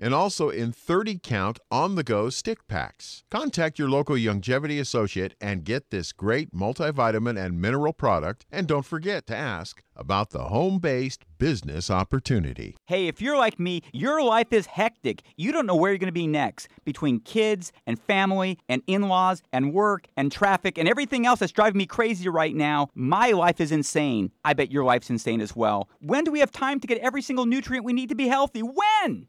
and 0.00 0.14
also 0.14 0.48
in 0.48 0.72
30 0.72 1.20
count 1.22 1.58
on 1.70 1.94
the 1.94 2.02
go 2.02 2.30
stick 2.30 2.66
packs. 2.66 3.22
Contact 3.30 3.78
your 3.78 3.90
local 3.90 4.16
Youngevity 4.16 4.80
associate 4.80 5.34
and 5.40 5.64
get 5.64 5.90
this 5.90 6.12
great 6.12 6.54
multivitamin 6.54 7.38
and 7.38 7.60
mineral 7.60 7.92
product. 7.92 8.46
And 8.50 8.66
don't 8.66 8.86
forget 8.86 9.26
to 9.28 9.36
ask 9.36 9.82
about 10.00 10.30
the 10.30 10.44
home 10.44 10.78
based 10.78 11.24
business 11.38 11.90
opportunity. 11.90 12.76
Hey, 12.86 13.06
if 13.06 13.20
you're 13.20 13.36
like 13.36 13.60
me, 13.60 13.82
your 13.92 14.22
life 14.22 14.52
is 14.52 14.66
hectic. 14.66 15.22
You 15.36 15.52
don't 15.52 15.66
know 15.66 15.76
where 15.76 15.90
you're 15.92 15.98
going 15.98 16.06
to 16.06 16.12
be 16.12 16.26
next 16.26 16.68
between 16.84 17.20
kids 17.20 17.70
and 17.86 18.00
family 18.00 18.58
and 18.68 18.82
in 18.86 19.08
laws 19.08 19.42
and 19.52 19.74
work 19.74 20.06
and 20.16 20.32
traffic 20.32 20.78
and 20.78 20.88
everything 20.88 21.26
else 21.26 21.40
that's 21.40 21.52
driving 21.52 21.78
me 21.78 21.86
crazy 21.86 22.28
right 22.28 22.54
now. 22.54 22.88
My 22.94 23.32
life 23.32 23.60
is 23.60 23.72
insane. 23.72 24.32
I 24.44 24.54
bet 24.54 24.70
your 24.70 24.84
life's 24.84 25.10
insane 25.10 25.40
as 25.40 25.54
well. 25.54 25.88
When 26.00 26.24
do 26.24 26.32
we 26.32 26.40
have 26.40 26.50
time 26.50 26.80
to 26.80 26.86
get 26.86 26.98
every 26.98 27.22
single 27.22 27.44
nutrient 27.44 27.84
we 27.84 27.92
need 27.92 28.08
to 28.08 28.14
be 28.14 28.28
healthy? 28.28 28.60
When? 28.60 29.28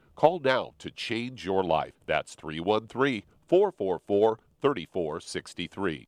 Call 0.21 0.39
now 0.39 0.75
to 0.77 0.91
change 0.91 1.43
your 1.43 1.63
life. 1.63 1.93
That's 2.05 2.35
313 2.35 3.23
444 3.47 4.37
3463. 4.61 6.07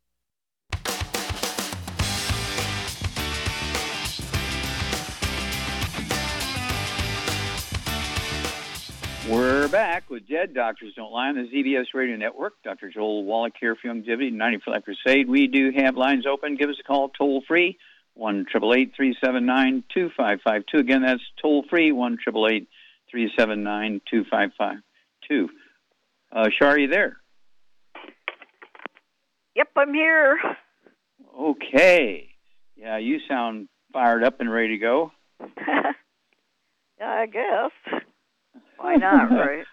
We're 9.28 9.67
back 9.69 10.08
with 10.12 10.30
Dead 10.30 10.54
Doctors 10.54 10.93
Don't 10.95 11.12
Lie 11.12 11.30
on 11.30 11.36
the 11.36 11.49
ZBS 11.49 11.86
Radio 11.95 12.15
Network. 12.15 12.54
Dr. 12.63 12.91
Joel 12.91 13.23
Wallach 13.23 13.54
here 13.60 13.76
for 13.76 13.88
Youngevity 13.88 14.32
90 14.32 14.60
for 14.63 14.69
Life 14.69 14.84
Crusade. 14.84 15.28
We 15.28 15.47
do 15.47 15.71
have 15.76 15.97
lines 15.97 16.28
open. 16.28 16.56
Give 16.56 16.69
us 16.69 16.78
a 16.80 16.84
call 16.84 17.10
toll 17.10 17.41
free, 17.47 17.80
1 18.13 18.45
379 18.52 19.84
2552. 19.91 20.78
Again, 20.78 21.02
that's 21.02 21.23
toll 21.41 21.65
free, 21.67 21.91
1 21.91 22.19
379 23.13 24.02
2552. 24.10 25.49
Uh, 26.36 26.49
Shar, 26.58 26.69
are 26.69 26.80
you 26.80 26.88
there? 26.88 27.17
Yep, 29.56 29.67
I'm 29.76 29.93
here. 29.93 30.39
Okay. 31.39 32.30
Yeah, 32.76 32.97
you 32.97 33.19
sound 33.30 33.69
fired 33.93 34.23
up 34.23 34.39
and 34.39 34.52
ready 34.52 34.69
to 34.69 34.78
go. 34.80 35.12
yeah, 35.39 35.91
I 36.99 37.28
guess. 37.28 38.02
Why 38.78 38.95
not, 38.95 39.30
right? 39.32 39.65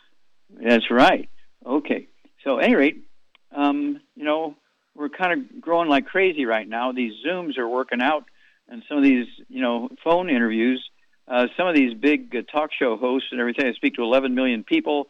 That's 0.51 0.91
right. 0.91 1.31
Okay. 1.65 2.09
So, 2.45 2.59
at 2.59 2.65
any 2.65 2.75
rate, 2.75 3.05
um, 3.57 4.01
you 4.17 4.25
know, 4.25 4.55
we're 4.95 5.09
kind 5.09 5.33
of 5.33 5.63
growing 5.63 5.89
like 5.89 6.05
crazy 6.05 6.45
right 6.45 6.69
now. 6.69 6.93
These 6.93 7.15
Zooms 7.27 7.57
are 7.57 7.69
working 7.69 8.03
out, 8.03 8.25
and 8.69 8.83
some 8.87 8.99
of 8.99 9.05
these, 9.05 9.27
you 9.49 9.63
know, 9.63 9.89
phone 10.05 10.29
interviews. 10.29 10.85
Uh, 11.31 11.47
some 11.57 11.69
of 11.69 11.77
these 11.77 11.95
big 11.95 12.35
uh, 12.35 12.43
talk 12.51 12.71
show 12.77 12.97
hosts 12.97 13.29
and 13.31 13.41
everything. 13.41 13.67
I 13.67 13.73
speak 13.75 13.95
to 13.95 14.03
11 14.03 14.35
million 14.35 14.65
people. 14.65 15.07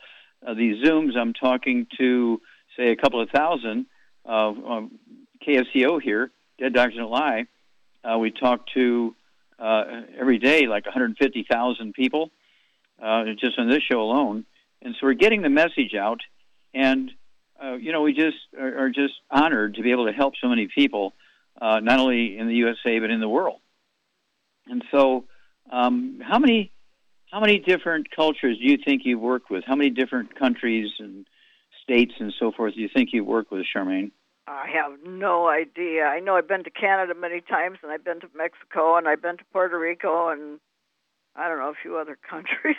Uh, 0.46 0.52
these 0.52 0.84
Zooms, 0.84 1.16
I'm 1.16 1.32
talking 1.32 1.86
to, 1.98 2.42
say, 2.76 2.90
a 2.90 2.96
couple 2.96 3.22
of 3.22 3.30
thousand. 3.30 3.86
Uh, 4.26 4.48
um, 4.48 4.98
KFCO 5.46 6.00
here, 6.00 6.30
Dead 6.58 6.74
Doctors 6.74 6.98
Don't 6.98 7.10
Lie. 7.10 7.46
Uh, 8.04 8.18
we 8.18 8.30
talk 8.30 8.66
to 8.74 9.14
uh, 9.58 9.84
every 10.18 10.38
day 10.38 10.66
like 10.66 10.84
150,000 10.84 11.94
people 11.94 12.30
uh, 13.02 13.24
just 13.38 13.58
on 13.58 13.70
this 13.70 13.82
show 13.90 14.02
alone. 14.02 14.44
And 14.82 14.94
so 14.94 15.06
we're 15.06 15.14
getting 15.14 15.40
the 15.40 15.50
message 15.50 15.94
out, 15.98 16.20
and 16.74 17.10
you 17.78 17.92
know 17.92 18.00
we 18.00 18.14
just 18.14 18.38
are, 18.58 18.84
are, 18.86 18.90
just 18.90 19.12
honored 19.30 19.74
to 19.74 19.82
be 19.82 19.90
able 19.90 20.06
to 20.06 20.12
help 20.12 20.32
so 20.40 20.48
many 20.48 20.68
people, 20.74 21.12
not 21.60 21.98
only 21.98 22.38
in 22.38 22.46
the 22.46 22.54
USA 22.54 22.98
but 22.98 23.10
in 23.10 23.20
the 23.20 23.28
world. 23.28 23.60
And 24.66 24.82
so, 24.90 25.24
um, 25.70 26.20
how 26.22 26.38
many 26.38 26.72
how 27.30 27.40
many 27.40 27.58
different 27.58 28.08
cultures 28.10 28.58
do 28.58 28.64
you 28.64 28.76
think 28.84 29.02
you've 29.04 29.20
worked 29.20 29.50
with? 29.50 29.64
How 29.64 29.76
many 29.76 29.90
different 29.90 30.36
countries 30.38 30.90
and 30.98 31.26
states 31.82 32.12
and 32.18 32.32
so 32.38 32.50
forth 32.50 32.74
do 32.74 32.80
you 32.80 32.88
think 32.92 33.10
you've 33.12 33.26
worked 33.26 33.52
with, 33.52 33.66
Charmaine? 33.74 34.10
I 34.48 34.66
have 34.74 34.98
no 35.06 35.48
idea. 35.48 36.04
I 36.04 36.18
know 36.18 36.36
I've 36.36 36.48
been 36.48 36.64
to 36.64 36.70
Canada 36.70 37.14
many 37.14 37.40
times, 37.40 37.78
and 37.82 37.92
I've 37.92 38.04
been 38.04 38.20
to 38.20 38.28
Mexico, 38.36 38.96
and 38.96 39.06
I've 39.06 39.22
been 39.22 39.36
to 39.36 39.44
Puerto 39.52 39.78
Rico, 39.78 40.28
and 40.28 40.58
I 41.36 41.48
don't 41.48 41.58
know 41.58 41.68
a 41.68 41.74
few 41.80 41.96
other 41.96 42.18
countries. 42.28 42.76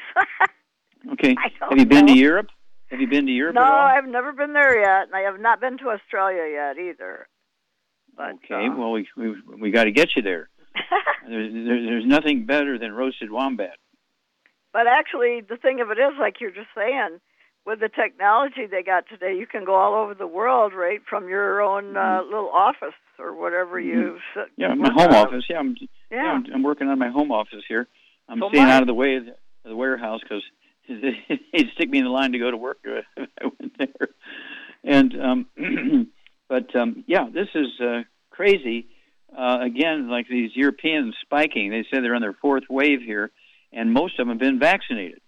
okay. 1.14 1.36
Have 1.62 1.78
you 1.78 1.86
been 1.86 2.08
know. 2.08 2.14
to 2.14 2.20
Europe? 2.20 2.48
Have 2.90 3.00
you 3.00 3.08
been 3.08 3.26
to 3.26 3.32
Europe? 3.32 3.56
No, 3.56 3.64
I've 3.64 4.06
never 4.06 4.34
been 4.34 4.52
there 4.52 4.82
yet, 4.82 5.08
and 5.08 5.16
I 5.16 5.22
have 5.22 5.40
not 5.40 5.62
been 5.62 5.78
to 5.78 5.92
Australia 5.92 6.44
yet 6.52 6.78
either. 6.78 7.30
But, 8.18 8.36
okay, 8.44 8.68
uh, 8.68 8.76
well 8.76 8.92
we 8.92 9.08
we 9.16 9.34
we 9.62 9.72
got 9.72 9.86
to 9.86 9.92
get 9.92 10.10
you 10.18 10.22
there. 10.22 10.50
there's, 11.28 11.54
there's 11.54 12.06
nothing 12.06 12.46
better 12.46 12.78
than 12.78 12.94
roasted 12.94 13.32
wombat. 13.32 13.76
But 14.74 14.88
actually, 14.88 15.42
the 15.42 15.58
thing 15.58 15.82
of 15.82 15.90
it 15.92 15.98
is, 16.00 16.14
like 16.20 16.40
you're 16.40 16.52
just 16.52 16.70
saying, 16.76 17.20
with 17.66 17.80
the 17.80 17.90
technology 17.90 18.66
they 18.70 18.84
got 18.84 19.08
today, 19.08 19.36
you 19.38 19.46
can 19.46 19.66
go 19.66 19.76
all 19.76 19.94
over 20.02 20.14
the 20.14 20.28
world 20.28 20.74
right 20.74 21.02
from 21.10 21.28
your 21.30 21.62
own 21.62 21.96
uh, 21.98 22.00
Mm-hmm. 22.00 22.26
little 22.34 22.50
office 22.50 22.96
or 23.20 23.36
whatever 23.40 23.80
you. 23.80 24.18
sit- 24.34 24.52
Yeah, 24.58 24.74
my 24.74 24.90
home 24.92 25.12
out 25.14 25.28
office. 25.28 25.44
Yeah, 25.50 25.60
I'm 25.60 25.76
Yeah. 26.10 26.24
yeah, 26.24 26.32
I'm, 26.32 26.46
I'm 26.56 26.64
working 26.64 26.88
on 26.88 26.98
my 26.98 27.10
home 27.10 27.32
office 27.32 27.64
here. 27.68 27.88
I'm 28.30 28.40
So 28.40 28.50
staying 28.50 28.66
I. 28.66 28.72
out 28.76 28.82
of 28.82 28.88
the 28.88 28.94
way 28.94 29.16
of 29.18 29.26
the, 29.26 29.32
of 29.32 29.70
the 29.70 29.76
warehouse 29.76 30.22
because 30.24 30.44
he'd 30.88 31.70
stick 31.76 31.90
me 31.90 32.00
in 32.00 32.06
the 32.06 32.10
line 32.10 32.32
to 32.32 32.40
go 32.40 32.50
to 32.50 32.58
work 32.58 32.80
if 32.86 33.06
I 33.18 33.46
went 33.60 33.78
there. 33.78 34.08
And 34.84 35.22
um, 35.22 35.46
but 36.50 36.76
um, 36.76 37.04
yeah, 37.08 37.28
this 37.32 37.50
is 37.54 37.68
uh, 37.80 38.02
crazy. 38.32 38.88
Uh, 39.38 39.60
again, 39.62 40.10
like 40.10 40.28
these 40.28 40.52
Europeans 40.56 41.16
spiking. 41.22 41.70
They 41.70 41.84
say 41.84 42.02
they're 42.02 42.16
on 42.16 42.22
their 42.22 42.38
fourth 42.42 42.64
wave 42.70 43.02
here, 43.02 43.32
and 43.72 43.94
most 43.94 44.20
of 44.20 44.28
them 44.28 44.30
have 44.30 44.40
been 44.40 44.60
vaccinated, 44.60 45.22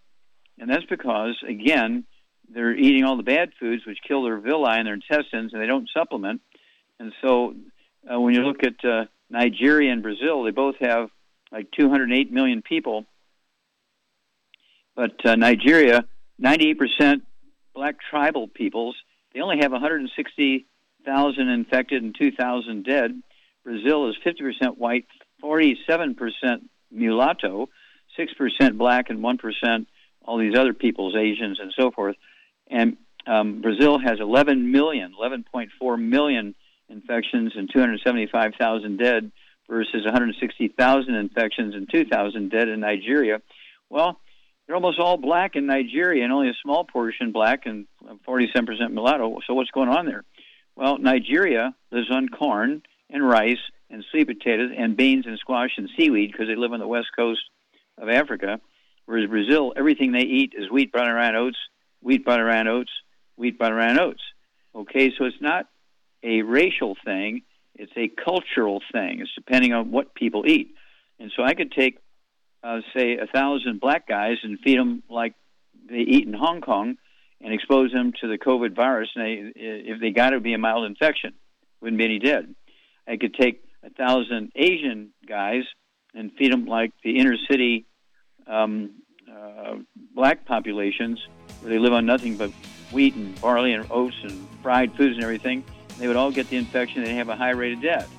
and 0.59 0.69
that's 0.69 0.85
because 0.85 1.35
again 1.47 2.05
they're 2.53 2.75
eating 2.75 3.03
all 3.03 3.17
the 3.17 3.23
bad 3.23 3.51
foods 3.59 3.85
which 3.85 3.99
kill 4.07 4.23
their 4.23 4.37
villi 4.37 4.77
and 4.77 4.85
their 4.85 4.93
intestines, 4.93 5.53
and 5.53 5.61
they 5.61 5.67
don't 5.67 5.89
supplement. 5.93 6.41
And 6.99 7.13
so, 7.21 7.55
uh, 8.11 8.19
when 8.19 8.33
you 8.33 8.41
look 8.41 8.63
at 8.63 8.85
uh, 8.85 9.05
Nigeria 9.29 9.91
and 9.91 10.03
Brazil, 10.03 10.43
they 10.43 10.51
both 10.51 10.75
have 10.79 11.09
like 11.51 11.71
208 11.71 12.31
million 12.31 12.61
people. 12.61 13.05
But 14.95 15.25
uh, 15.25 15.35
Nigeria, 15.35 16.05
98% 16.41 17.21
black 17.73 17.95
tribal 18.09 18.47
peoples, 18.47 18.95
they 19.33 19.41
only 19.41 19.57
have 19.61 19.71
160,000 19.71 21.49
infected 21.49 22.03
and 22.03 22.15
2,000 22.17 22.83
dead. 22.83 23.21
Brazil 23.63 24.09
is 24.09 24.15
50% 24.25 24.77
white, 24.77 25.05
47% 25.43 26.15
mulatto, 26.91 27.69
6% 28.17 28.77
black, 28.77 29.09
and 29.09 29.19
1% 29.19 29.85
all 30.25 30.37
these 30.37 30.57
other 30.57 30.73
peoples, 30.73 31.15
Asians, 31.15 31.59
and 31.59 31.73
so 31.77 31.91
forth. 31.91 32.15
And 32.69 32.97
um, 33.27 33.61
Brazil 33.61 33.99
has 33.99 34.19
11 34.19 34.71
million, 34.71 35.13
11.4 35.19 36.01
million 36.01 36.55
infections 36.89 37.53
and 37.55 37.69
275,000 37.71 38.97
dead 38.97 39.31
versus 39.69 40.03
160,000 40.03 41.15
infections 41.15 41.75
and 41.75 41.89
2,000 41.89 42.51
dead 42.51 42.67
in 42.67 42.79
Nigeria. 42.79 43.41
Well, 43.89 44.19
they're 44.65 44.75
almost 44.75 44.99
all 44.99 45.17
black 45.17 45.55
in 45.55 45.65
Nigeria 45.65 46.23
and 46.23 46.31
only 46.31 46.49
a 46.49 46.55
small 46.61 46.83
portion 46.85 47.31
black 47.31 47.65
and 47.65 47.87
47% 48.27 48.91
mulatto. 48.91 49.39
So 49.45 49.53
what's 49.53 49.71
going 49.71 49.89
on 49.89 50.05
there? 50.05 50.23
Well, 50.75 50.97
Nigeria 50.97 51.75
lives 51.91 52.09
on 52.11 52.29
corn 52.29 52.81
and 53.13 53.25
rice 53.25 53.59
and 53.89 54.03
sweet 54.11 54.27
potatoes 54.27 54.71
and 54.75 54.97
beans 54.97 55.25
and 55.25 55.37
squash 55.37 55.69
and 55.77 55.87
seaweed 55.97 56.31
because 56.31 56.47
they 56.47 56.55
live 56.55 56.73
on 56.73 56.79
the 56.79 56.87
west 56.87 57.07
coast 57.15 57.41
of 57.97 58.09
Africa. 58.09 58.59
Whereas 59.05 59.29
Brazil, 59.29 59.71
everything 59.77 60.11
they 60.11 60.23
eat 60.23 60.53
is 60.57 60.69
wheat, 60.71 60.91
butter, 60.91 61.17
and 61.17 61.37
oats, 61.37 61.57
wheat, 62.01 62.25
butter, 62.25 62.49
and 62.49 62.67
oats, 62.67 62.91
wheat, 63.37 63.57
butter, 63.59 63.79
and 63.79 63.99
oats. 63.99 64.21
Okay, 64.75 65.13
so 65.17 65.25
it's 65.25 65.41
not 65.41 65.67
a 66.23 66.41
racial 66.41 66.97
thing; 67.05 67.43
it's 67.75 67.91
a 67.95 68.07
cultural 68.07 68.81
thing. 68.91 69.19
It's 69.19 69.31
depending 69.35 69.73
on 69.73 69.91
what 69.91 70.15
people 70.15 70.45
eat. 70.47 70.73
And 71.19 71.31
so 71.35 71.43
I 71.43 71.53
could 71.53 71.71
take, 71.71 71.99
uh, 72.63 72.79
say, 72.95 73.17
a 73.17 73.27
thousand 73.27 73.79
black 73.79 74.07
guys 74.07 74.37
and 74.41 74.59
feed 74.59 74.79
them 74.79 75.03
like 75.09 75.35
they 75.87 75.97
eat 75.99 76.25
in 76.25 76.33
Hong 76.33 76.61
Kong, 76.61 76.97
and 77.41 77.53
expose 77.53 77.91
them 77.91 78.13
to 78.21 78.27
the 78.27 78.37
COVID 78.37 78.75
virus. 78.75 79.09
And 79.15 79.23
they, 79.23 79.51
if 79.55 79.99
they 79.99 80.11
got 80.11 80.33
it, 80.33 80.37
would 80.37 80.43
be 80.43 80.53
a 80.53 80.57
mild 80.57 80.85
infection, 80.85 81.33
wouldn't 81.81 81.99
be 81.99 82.05
any 82.05 82.19
dead. 82.19 82.55
I 83.07 83.17
could 83.17 83.33
take 83.33 83.63
a 83.83 83.89
thousand 83.89 84.51
Asian 84.55 85.11
guys 85.27 85.63
and 86.13 86.31
feed 86.33 86.51
them 86.51 86.65
like 86.65 86.93
the 87.03 87.19
inner 87.19 87.35
city 87.49 87.85
um, 88.47 88.91
uh, 89.31 89.75
black 90.13 90.45
populations 90.45 91.19
where 91.61 91.71
they 91.71 91.79
live 91.79 91.93
on 91.93 92.05
nothing 92.05 92.37
but 92.37 92.51
wheat 92.91 93.15
and 93.15 93.39
barley 93.41 93.73
and 93.73 93.85
oats 93.89 94.15
and 94.23 94.47
fried 94.61 94.93
foods 94.95 95.15
and 95.15 95.23
everything, 95.23 95.63
they 95.97 96.07
would 96.07 96.15
all 96.15 96.31
get 96.31 96.49
the 96.49 96.57
infection 96.57 97.03
and 97.03 97.11
have 97.11 97.29
a 97.29 97.35
high 97.35 97.51
rate 97.51 97.73
of 97.73 97.81
death. 97.81 98.09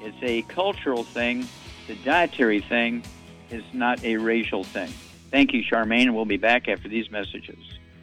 It's 0.00 0.16
a 0.22 0.42
cultural 0.42 1.04
thing. 1.04 1.46
The 1.86 1.94
dietary 1.96 2.60
thing 2.60 3.02
is 3.50 3.64
not 3.72 4.02
a 4.04 4.16
racial 4.16 4.64
thing. 4.64 4.92
Thank 5.30 5.52
you, 5.52 5.62
Charmaine, 5.62 6.02
and 6.02 6.14
we'll 6.14 6.24
be 6.24 6.36
back 6.36 6.68
after 6.68 6.88
these 6.88 7.10
messages. 7.10 7.58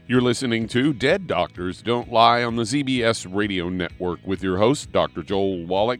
You're 0.07 0.21
listening 0.21 0.67
to 0.67 0.93
Dead 0.93 1.25
Doctors 1.25 1.81
Don't 1.81 2.11
Lie 2.11 2.43
on 2.43 2.55
the 2.55 2.63
ZBS 2.63 3.27
Radio 3.33 3.69
Network 3.69 4.19
with 4.23 4.43
your 4.43 4.57
host, 4.57 4.91
Dr. 4.91 5.23
Joel 5.23 5.65
Wallach. 5.65 5.99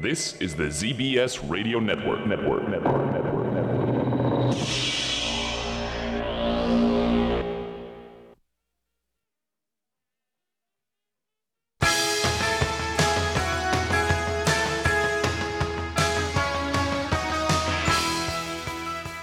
This 0.00 0.40
is 0.40 0.56
the 0.56 0.64
ZBS 0.64 1.48
Radio 1.48 1.78
Network. 1.78 2.26
Network. 2.26 2.68
Network. 2.68 3.12
Network. 3.12 3.52
Network. 3.52 4.56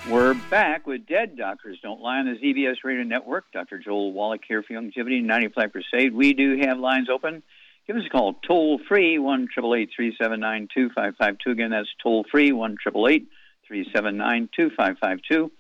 We're 0.10 0.34
back 0.50 0.88
with 0.88 1.06
Dead 1.08 1.36
Doctors 1.36 1.80
Don't 1.82 2.00
Lie 2.00 2.20
on 2.20 2.26
the 2.26 2.40
ZBS 2.40 2.78
Radio 2.84 3.04
Network. 3.04 3.52
Dr. 3.52 3.80
Joel 3.80 4.14
Wallach 4.14 4.42
here 4.48 4.64
for 4.64 4.74
Youngevity 4.74 5.24
95 5.24 5.72
Crusade. 5.72 6.14
We 6.14 6.34
do 6.34 6.58
have 6.62 6.80
lines 6.80 7.10
open. 7.10 7.44
Give 7.90 7.98
us 7.98 8.06
a 8.06 8.10
call 8.10 8.36
toll 8.48 8.80
free, 8.88 9.18
1 9.18 9.48
379 9.56 10.68
2552. 10.72 11.50
Again, 11.50 11.72
that's 11.72 11.90
toll 12.04 12.24
free, 12.30 12.52
1 12.52 12.78
379 12.84 14.50
2552. 14.56 15.52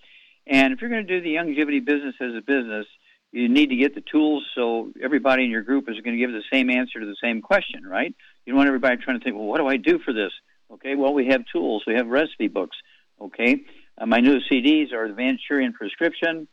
And 0.45 0.71
if 0.71 0.79
you're 0.79 0.91
going 0.91 1.07
to 1.07 1.19
do 1.19 1.23
the 1.23 1.33
Youngevity 1.33 1.83
business 1.83 2.13
as 2.21 2.35
a 2.35 2.41
business, 2.41 2.85
you 3.31 3.49
need 3.49 3.71
to 3.71 3.75
get 3.75 3.95
the 3.95 4.01
tools 4.01 4.45
so 4.53 4.91
everybody 5.01 5.45
in 5.45 5.49
your 5.49 5.63
group 5.63 5.89
is 5.89 5.99
going 6.01 6.15
to 6.15 6.19
give 6.19 6.31
the 6.31 6.43
same 6.53 6.69
answer 6.69 6.99
to 6.99 7.05
the 7.07 7.15
same 7.19 7.41
question, 7.41 7.83
right? 7.83 8.13
You 8.45 8.53
don't 8.53 8.57
want 8.57 8.67
everybody 8.67 8.97
trying 8.97 9.17
to 9.17 9.23
think, 9.23 9.35
well, 9.35 9.47
what 9.47 9.57
do 9.57 9.65
I 9.65 9.77
do 9.77 9.97
for 9.97 10.13
this? 10.13 10.31
Okay, 10.71 10.93
well, 10.93 11.15
we 11.15 11.29
have 11.29 11.41
tools. 11.51 11.81
We 11.87 11.95
have 11.95 12.05
recipe 12.05 12.47
books. 12.47 12.77
Okay, 13.19 13.61
uh, 13.97 14.05
my 14.05 14.19
newest 14.19 14.51
CDs 14.51 14.93
are 14.93 15.07
the 15.07 15.15
Manchurian 15.15 15.73
Prescription. 15.73 16.47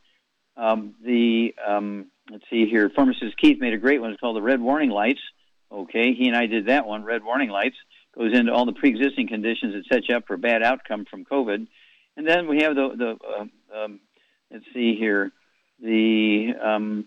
Um, 0.55 0.95
the 1.05 1.53
um, 1.63 2.07
let's 2.31 2.45
see 2.49 2.65
here, 2.65 2.89
pharmacist 2.89 3.37
Keith 3.37 3.61
made 3.61 3.73
a 3.73 3.77
great 3.77 4.01
one. 4.01 4.09
It's 4.09 4.19
called 4.19 4.37
the 4.37 4.41
Red 4.41 4.59
Warning 4.59 4.89
Lights. 4.89 5.21
Okay, 5.71 6.13
he 6.13 6.27
and 6.27 6.35
I 6.35 6.45
did 6.45 6.67
that 6.67 6.85
one. 6.85 7.03
Red 7.03 7.23
Warning 7.23 7.49
Lights 7.49 7.75
goes 8.15 8.33
into 8.33 8.53
all 8.53 8.65
the 8.65 8.73
pre-existing 8.73 9.27
conditions 9.27 9.73
that 9.73 9.83
set 9.91 10.07
you 10.09 10.15
up 10.15 10.25
for 10.27 10.37
bad 10.37 10.63
outcome 10.63 11.05
from 11.09 11.25
COVID. 11.25 11.67
And 12.15 12.27
then 12.27 12.47
we 12.47 12.61
have 12.61 12.75
the 12.75 12.89
the 12.97 13.17
uh, 13.25 13.83
um, 13.83 13.99
let's 14.51 14.65
see 14.73 14.95
here, 14.95 15.31
the 15.81 16.53
um, 16.63 17.05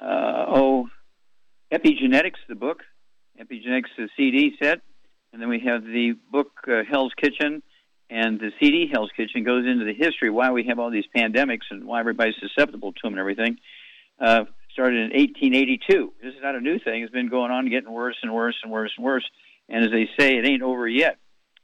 uh, 0.00 0.44
oh, 0.48 0.88
epigenetics, 1.72 2.38
the 2.48 2.54
book, 2.54 2.82
epigenetics, 3.40 3.88
the 3.96 4.08
CD 4.16 4.54
set, 4.62 4.82
and 5.32 5.40
then 5.40 5.48
we 5.48 5.60
have 5.60 5.84
the 5.84 6.12
book 6.30 6.50
uh, 6.68 6.82
Hell's 6.88 7.12
Kitchen 7.16 7.62
and 8.12 8.38
the 8.38 8.50
CD 8.60 8.90
Hell's 8.92 9.10
Kitchen 9.16 9.42
goes 9.42 9.64
into 9.66 9.86
the 9.86 9.94
history 9.94 10.28
why 10.28 10.50
we 10.50 10.64
have 10.64 10.78
all 10.78 10.90
these 10.90 11.06
pandemics 11.16 11.70
and 11.70 11.86
why 11.86 11.98
everybody's 11.98 12.34
susceptible 12.40 12.92
to 12.92 12.98
them 13.02 13.14
and 13.14 13.20
everything. 13.20 13.56
Started 14.72 15.12
in 15.12 15.18
1882. 15.18 16.12
This 16.22 16.34
is 16.34 16.40
not 16.42 16.54
a 16.54 16.60
new 16.60 16.78
thing. 16.78 17.02
It's 17.02 17.12
been 17.12 17.28
going 17.28 17.50
on, 17.50 17.68
getting 17.68 17.92
worse 17.92 18.16
and 18.22 18.32
worse 18.32 18.56
and 18.62 18.72
worse 18.72 18.92
and 18.96 19.04
worse. 19.04 19.28
And 19.68 19.84
as 19.84 19.90
they 19.90 20.08
say, 20.18 20.38
it 20.38 20.46
ain't 20.46 20.62
over 20.62 20.88
yet. 20.88 21.18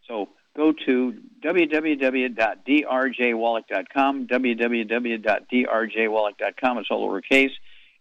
So 0.07 0.29
go 0.57 0.73
to 0.87 1.15
www.drjwallach.com, 1.45 4.27
www.drjwallach.com. 4.27 6.79
It's 6.79 6.89
all 6.91 7.09
lowercase. 7.09 7.53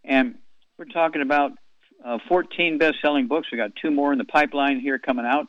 And 0.04 0.38
we're 0.78 0.86
talking 0.86 1.22
about 1.22 1.52
uh, 2.04 2.18
14 2.28 2.78
best-selling 2.78 3.28
books. 3.28 3.48
We 3.52 3.58
got 3.58 3.72
two 3.82 3.92
more 3.92 4.12
in 4.12 4.18
the 4.18 4.26
pipeline 4.26 4.80
here 4.80 5.00
coming 5.00 5.26
out. 5.26 5.48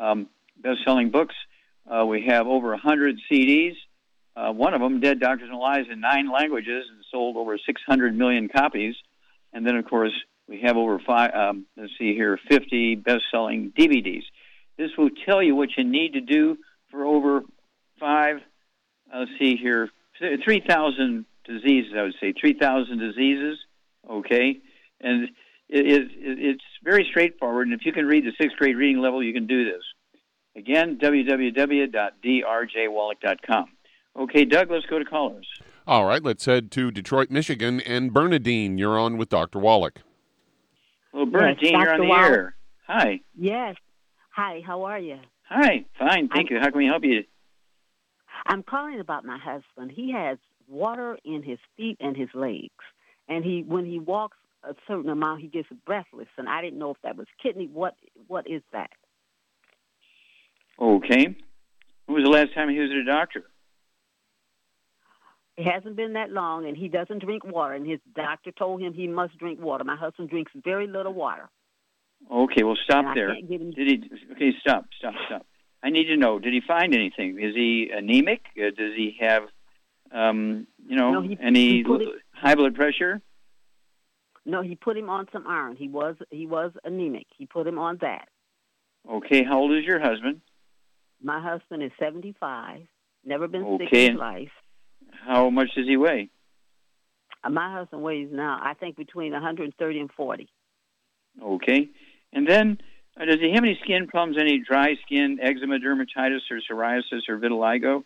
Um, 0.00 0.28
best-selling 0.58 1.10
books. 1.10 1.34
Uh, 1.88 2.04
we 2.06 2.26
have 2.26 2.46
over 2.46 2.70
100 2.70 3.16
CDs. 3.30 3.74
Uh, 4.36 4.52
one 4.52 4.74
of 4.74 4.80
them, 4.80 5.00
Dead 5.00 5.18
Doctors 5.18 5.48
Don't 5.48 5.58
Lie, 5.58 5.82
in 5.90 6.00
nine 6.00 6.30
languages 6.30 6.84
and 6.90 7.02
sold 7.10 7.36
over 7.36 7.58
600 7.58 8.16
million 8.16 8.48
copies. 8.48 8.94
And 9.52 9.66
then, 9.66 9.76
of 9.76 9.86
course, 9.86 10.12
we 10.46 10.60
have 10.60 10.76
over 10.76 10.98
five, 10.98 11.34
um, 11.34 11.64
let's 11.76 11.92
see 11.98 12.14
here, 12.14 12.38
50 12.50 12.96
best-selling 12.96 13.72
DVDs. 13.76 14.24
This 14.76 14.90
will 14.98 15.08
tell 15.24 15.42
you 15.42 15.56
what 15.56 15.70
you 15.76 15.84
need 15.84 16.12
to 16.12 16.20
do 16.20 16.58
for 16.90 17.06
over 17.06 17.44
five, 17.98 18.42
uh, 19.12 19.20
let's 19.20 19.30
see 19.38 19.56
here, 19.56 19.88
3,000 20.18 21.24
diseases, 21.44 21.94
I 21.96 22.02
would 22.02 22.16
say, 22.20 22.34
3,000 22.38 22.98
diseases, 22.98 23.58
okay? 24.08 24.58
And 25.00 25.30
it, 25.68 25.86
it, 25.86 26.10
it's 26.20 26.64
very 26.84 27.06
straightforward, 27.10 27.66
and 27.68 27.74
if 27.78 27.84
you 27.86 27.92
can 27.92 28.06
read 28.06 28.24
the 28.24 28.32
sixth 28.40 28.56
grade 28.58 28.76
reading 28.76 29.00
level, 29.00 29.22
you 29.22 29.32
can 29.32 29.46
do 29.46 29.64
this. 29.64 29.82
Again, 30.54 30.98
www.drjwallach.com. 30.98 33.75
Okay, 34.18 34.44
Doug, 34.44 34.70
let's 34.70 34.86
go 34.86 34.98
to 34.98 35.04
callers. 35.04 35.46
All 35.86 36.04
right, 36.06 36.22
let's 36.22 36.44
head 36.46 36.70
to 36.72 36.90
Detroit, 36.90 37.30
Michigan. 37.30 37.80
And 37.80 38.12
Bernadine, 38.12 38.78
you're 38.78 38.98
on 38.98 39.18
with 39.18 39.28
Dr. 39.28 39.58
Wallach. 39.58 40.00
Well, 41.12 41.26
Bernadine, 41.26 41.72
Yes, 41.72 41.82
you're 41.82 41.94
on 41.94 42.00
the 42.00 42.06
Wallach. 42.06 42.30
air. 42.30 42.56
Hi. 42.88 43.20
Yes. 43.38 43.76
Hi, 44.30 44.62
how 44.66 44.82
are 44.84 44.98
you? 44.98 45.18
Hi. 45.48 45.84
Fine. 45.98 46.28
Thank 46.28 46.50
you. 46.50 46.58
How 46.58 46.70
can 46.70 46.78
we 46.78 46.86
help 46.86 47.04
you? 47.04 47.24
I'm 48.46 48.62
calling 48.62 49.00
about 49.00 49.24
my 49.24 49.38
husband. 49.38 49.92
He 49.94 50.12
has 50.12 50.38
water 50.68 51.18
in 51.24 51.42
his 51.42 51.58
feet 51.76 51.96
and 52.00 52.16
his 52.16 52.28
legs. 52.34 52.70
And 53.28 53.44
he 53.44 53.64
when 53.66 53.84
he 53.86 53.98
walks 53.98 54.36
a 54.62 54.74
certain 54.86 55.10
amount 55.10 55.40
he 55.40 55.46
gets 55.48 55.68
breathless 55.84 56.28
and 56.38 56.48
I 56.48 56.60
didn't 56.60 56.78
know 56.78 56.90
if 56.90 56.96
that 57.02 57.16
was 57.16 57.26
kidney 57.42 57.68
what 57.72 57.94
what 58.28 58.48
is 58.48 58.62
that? 58.72 58.90
Okay. 60.80 61.34
When 62.06 62.14
was 62.14 62.24
the 62.24 62.30
last 62.30 62.54
time 62.54 62.68
he 62.68 62.78
was 62.78 62.90
at 62.90 62.96
a 62.96 63.04
doctor? 63.04 63.44
It 65.56 65.64
hasn't 65.66 65.96
been 65.96 66.12
that 66.14 66.30
long 66.30 66.66
and 66.66 66.76
he 66.76 66.88
doesn't 66.88 67.22
drink 67.24 67.44
water 67.44 67.74
and 67.74 67.86
his 67.86 68.00
doctor 68.14 68.52
told 68.52 68.80
him 68.82 68.92
he 68.92 69.06
must 69.08 69.38
drink 69.38 69.60
water. 69.60 69.84
My 69.84 69.96
husband 69.96 70.28
drinks 70.28 70.52
very 70.54 70.86
little 70.86 71.14
water. 71.14 71.48
Okay, 72.30 72.62
well, 72.62 72.76
stop 72.84 73.14
there. 73.14 73.34
him- 73.34 73.70
Did 73.72 73.88
he? 73.88 74.10
Okay, 74.32 74.52
stop, 74.60 74.86
stop, 74.98 75.14
stop. 75.26 75.46
I 75.82 75.90
need 75.90 76.04
to 76.06 76.16
know. 76.16 76.38
Did 76.38 76.52
he 76.52 76.60
find 76.60 76.94
anything? 76.94 77.38
Is 77.40 77.54
he 77.54 77.90
anemic? 77.94 78.42
Uh, 78.58 78.70
does 78.76 78.94
he 78.96 79.16
have, 79.20 79.44
um, 80.10 80.66
you 80.86 80.96
know, 80.96 81.12
No, 81.12 81.20
he- 81.22 81.38
any 81.40 81.82
he 81.82 81.84
high 82.32 82.54
blood 82.54 82.74
pressure? 82.74 83.20
No, 84.44 84.62
he 84.62 84.74
put 84.76 84.96
him 84.96 85.08
on 85.10 85.28
some 85.32 85.46
iron. 85.46 85.76
He 85.76 85.88
was 85.88 86.16
he 86.30 86.46
was 86.46 86.72
anemic. 86.84 87.26
He 87.36 87.46
put 87.46 87.66
him 87.66 87.78
on 87.78 87.98
that. 87.98 88.28
Okay, 89.08 89.42
how 89.42 89.58
old 89.58 89.72
is 89.72 89.84
your 89.84 90.00
husband? 90.00 90.40
My 91.22 91.40
husband 91.40 91.82
is 91.82 91.92
75, 91.98 92.86
never 93.24 93.48
been 93.48 93.78
sick 93.78 93.92
in 93.92 94.12
his 94.12 94.20
life. 94.20 94.50
How 95.10 95.50
much 95.50 95.68
does 95.74 95.86
he 95.86 95.96
weigh? 95.96 96.30
Uh, 97.42 97.50
My 97.50 97.72
husband 97.72 98.02
weighs 98.02 98.28
now, 98.30 98.58
I 98.62 98.74
think, 98.74 98.96
between 98.96 99.32
130 99.32 100.00
and 100.00 100.10
40. 100.12 100.48
Okay. 101.42 101.88
And 102.32 102.46
then, 102.48 102.78
uh, 103.20 103.24
does 103.24 103.40
he 103.40 103.52
have 103.54 103.64
any 103.64 103.78
skin 103.82 104.06
problems? 104.06 104.38
Any 104.38 104.58
dry 104.60 104.96
skin, 105.04 105.38
eczema, 105.40 105.78
dermatitis, 105.78 106.40
or 106.50 106.60
psoriasis, 106.60 107.28
or 107.28 107.38
vitiligo? 107.38 108.04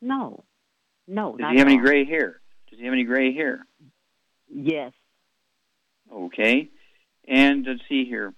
No, 0.00 0.44
no. 1.06 1.36
Does 1.36 1.50
he 1.52 1.58
have 1.58 1.68
any 1.68 1.78
gray 1.78 2.04
hair? 2.04 2.40
Does 2.68 2.78
he 2.78 2.84
have 2.84 2.92
any 2.92 3.04
gray 3.04 3.32
hair? 3.32 3.66
Yes. 4.48 4.92
Okay. 6.12 6.68
And 7.26 7.66
let's 7.66 7.80
see 7.88 8.04
here. 8.04 8.34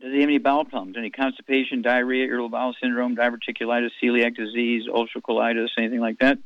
Does 0.00 0.12
he 0.12 0.20
have 0.20 0.28
any 0.28 0.38
bowel 0.38 0.64
problems? 0.64 0.96
Any 0.96 1.10
constipation, 1.10 1.82
diarrhea, 1.82 2.24
irritable 2.24 2.50
bowel 2.50 2.74
syndrome, 2.80 3.16
diverticulitis, 3.16 3.90
celiac 4.02 4.36
disease, 4.36 4.84
ulcerative 4.88 5.22
colitis, 5.22 5.68
anything 5.76 6.00
like 6.00 6.18
that? 6.20 6.38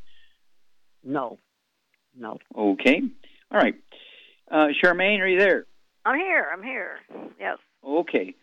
No. 1.05 1.39
No. 2.17 2.39
Okay. 2.57 3.03
All 3.51 3.59
right. 3.59 3.75
Uh, 4.51 4.69
Charmaine, 4.83 5.21
are 5.21 5.27
you 5.27 5.39
there? 5.39 5.67
I'm 6.05 6.19
here. 6.19 6.49
I'm 6.53 6.63
here. 6.63 6.99
Yes. 7.39 7.59
Okay. 7.87 8.35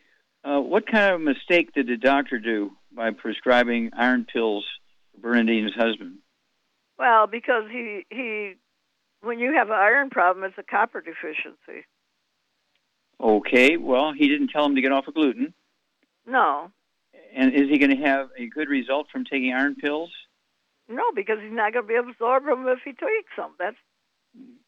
Uh, 0.43 0.59
what 0.59 0.87
kind 0.87 1.15
of 1.15 1.21
mistake 1.21 1.73
did 1.73 1.87
the 1.87 1.97
doctor 1.97 2.39
do 2.39 2.71
by 2.91 3.11
prescribing 3.11 3.91
iron 3.97 4.25
pills 4.31 4.65
for 5.11 5.21
Bernadine's 5.21 5.73
husband? 5.75 6.19
Well, 6.97 7.27
because 7.27 7.63
he 7.71 8.05
he, 8.09 8.53
when 9.21 9.39
you 9.39 9.53
have 9.57 9.67
an 9.67 9.75
iron 9.75 10.09
problem, 10.09 10.45
it's 10.45 10.57
a 10.57 10.63
copper 10.63 11.01
deficiency. 11.01 11.85
Okay. 13.21 13.77
Well, 13.77 14.13
he 14.13 14.27
didn't 14.27 14.49
tell 14.49 14.65
him 14.65 14.75
to 14.75 14.81
get 14.81 14.91
off 14.91 15.07
of 15.07 15.13
gluten. 15.13 15.53
No, 16.25 16.71
And 17.35 17.53
is 17.53 17.69
he 17.69 17.77
going 17.79 17.89
to 17.97 18.05
have 18.05 18.29
a 18.37 18.45
good 18.47 18.69
result 18.69 19.07
from 19.11 19.25
taking 19.25 19.53
iron 19.53 19.75
pills? 19.75 20.11
no, 20.87 21.03
because 21.15 21.37
he's 21.41 21.51
not 21.53 21.71
going 21.73 21.83
to 21.85 21.87
be 21.87 21.93
able 21.95 22.05
to 22.05 22.11
absorb 22.11 22.45
them 22.45 22.65
if 22.67 22.79
he 22.83 22.91
takes 22.91 23.33
them. 23.37 23.51
That's 23.59 23.75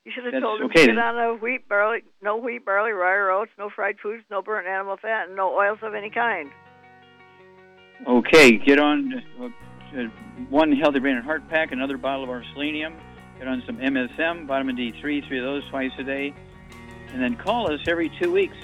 you 0.05 0.11
should 0.13 0.23
have 0.25 0.33
That's 0.33 0.43
told 0.43 0.59
him 0.61 0.65
okay 0.67 0.81
to 0.81 0.87
get 0.87 0.95
then. 0.95 1.03
on 1.03 1.17
a 1.19 1.33
wheat, 1.35 1.67
barley, 1.69 1.99
no 2.21 2.37
wheat, 2.37 2.65
barley, 2.65 2.91
rye, 2.91 3.13
or 3.13 3.29
oats, 3.31 3.51
no 3.59 3.69
fried 3.69 3.97
foods, 4.01 4.23
no 4.31 4.41
burnt 4.41 4.67
animal 4.67 4.97
fat, 5.01 5.27
and 5.27 5.35
no 5.35 5.55
oils 5.55 5.77
of 5.83 5.93
any 5.93 6.09
kind. 6.09 6.49
Okay, 8.07 8.57
get 8.57 8.79
on 8.79 9.13
uh, 9.39 9.45
uh, 9.45 10.03
one 10.49 10.71
healthy 10.71 10.99
brain 10.99 11.15
and 11.17 11.25
heart 11.25 11.47
pack, 11.49 11.71
another 11.71 11.97
bottle 11.97 12.23
of 12.23 12.29
our 12.31 12.43
selenium. 12.53 12.93
Get 13.37 13.47
on 13.47 13.61
some 13.67 13.77
MSM, 13.77 14.47
vitamin 14.47 14.75
D3, 14.75 15.27
three 15.27 15.37
of 15.39 15.45
those 15.45 15.63
twice 15.69 15.91
a 15.99 16.03
day, 16.03 16.33
and 17.13 17.21
then 17.21 17.35
call 17.35 17.71
us 17.71 17.79
every 17.87 18.09
two 18.19 18.31
weeks. 18.31 18.57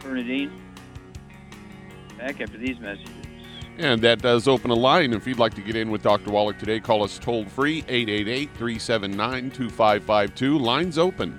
Bernadine. 0.00 0.52
Back 2.18 2.40
after 2.40 2.58
these 2.58 2.78
messages. 2.78 3.10
And 3.78 4.00
that 4.02 4.22
does 4.22 4.46
open 4.46 4.70
a 4.70 4.74
line. 4.74 5.12
If 5.12 5.26
you'd 5.26 5.38
like 5.38 5.54
to 5.54 5.60
get 5.60 5.74
in 5.74 5.90
with 5.90 6.02
Dr. 6.02 6.30
Wallach 6.30 6.58
today, 6.58 6.78
call 6.78 7.02
us 7.02 7.18
toll 7.18 7.44
free 7.44 7.78
888 7.88 8.50
379 8.50 9.50
2552. 9.50 10.58
Lines 10.58 10.96
open. 10.96 11.38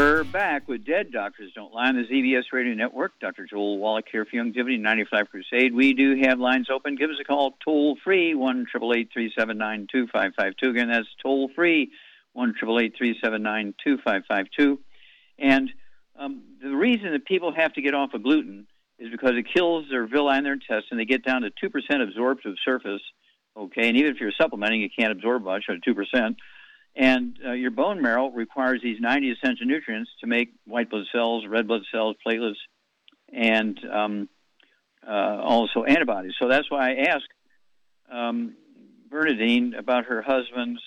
back 0.31 0.65
with 0.69 0.85
Dead 0.85 1.11
Doctors 1.11 1.51
Don't 1.53 1.73
Lie 1.73 1.89
on 1.89 1.97
the 1.97 2.03
ZBS 2.03 2.53
Radio 2.53 2.73
Network. 2.73 3.11
Dr. 3.19 3.45
Joel 3.45 3.79
Wallach 3.79 4.05
here 4.09 4.23
for 4.23 4.37
Youngevity 4.37 4.79
95 4.79 5.29
Crusade. 5.29 5.73
We 5.73 5.93
do 5.93 6.15
have 6.23 6.39
lines 6.39 6.67
open. 6.73 6.95
Give 6.95 7.09
us 7.09 7.17
a 7.19 7.25
call 7.25 7.55
toll 7.63 7.97
free, 8.01 8.33
1 8.33 8.67
379 8.71 9.87
2552. 9.91 10.69
Again, 10.69 10.87
that's 10.89 11.07
toll 11.21 11.49
free, 11.53 11.91
1 12.31 12.55
379 12.57 13.73
2552. 13.83 14.79
And 15.37 15.69
um, 16.17 16.43
the 16.61 16.75
reason 16.75 17.11
that 17.11 17.25
people 17.25 17.53
have 17.53 17.73
to 17.73 17.81
get 17.81 17.93
off 17.93 18.13
of 18.13 18.23
gluten 18.23 18.67
is 18.99 19.09
because 19.11 19.31
it 19.31 19.47
kills 19.53 19.85
their 19.89 20.07
villi 20.07 20.37
in 20.37 20.45
their 20.45 20.53
intestine. 20.53 20.97
They 20.97 21.05
get 21.05 21.25
down 21.25 21.41
to 21.41 21.49
2% 21.49 22.01
absorptive 22.01 22.55
surface. 22.63 23.01
Okay, 23.57 23.89
and 23.89 23.97
even 23.97 24.15
if 24.15 24.21
you're 24.21 24.31
supplementing, 24.39 24.79
you 24.79 24.89
can't 24.89 25.11
absorb 25.11 25.43
much 25.43 25.65
at 25.67 25.83
2%. 25.85 26.35
And 26.95 27.37
uh, 27.45 27.51
your 27.53 27.71
bone 27.71 28.01
marrow 28.01 28.29
requires 28.29 28.81
these 28.83 28.99
90 28.99 29.31
essential 29.31 29.65
nutrients 29.65 30.11
to 30.19 30.27
make 30.27 30.49
white 30.65 30.89
blood 30.89 31.05
cells, 31.11 31.45
red 31.47 31.67
blood 31.67 31.83
cells, 31.91 32.15
platelets, 32.25 32.55
and 33.31 33.79
um, 33.85 34.29
uh, 35.07 35.39
also 35.41 35.83
antibodies. 35.83 36.33
So 36.39 36.49
that's 36.49 36.69
why 36.69 36.91
I 36.91 36.95
asked 37.07 37.27
um, 38.11 38.55
Bernadine 39.09 39.73
about 39.73 40.05
her 40.05 40.21
husband's. 40.21 40.81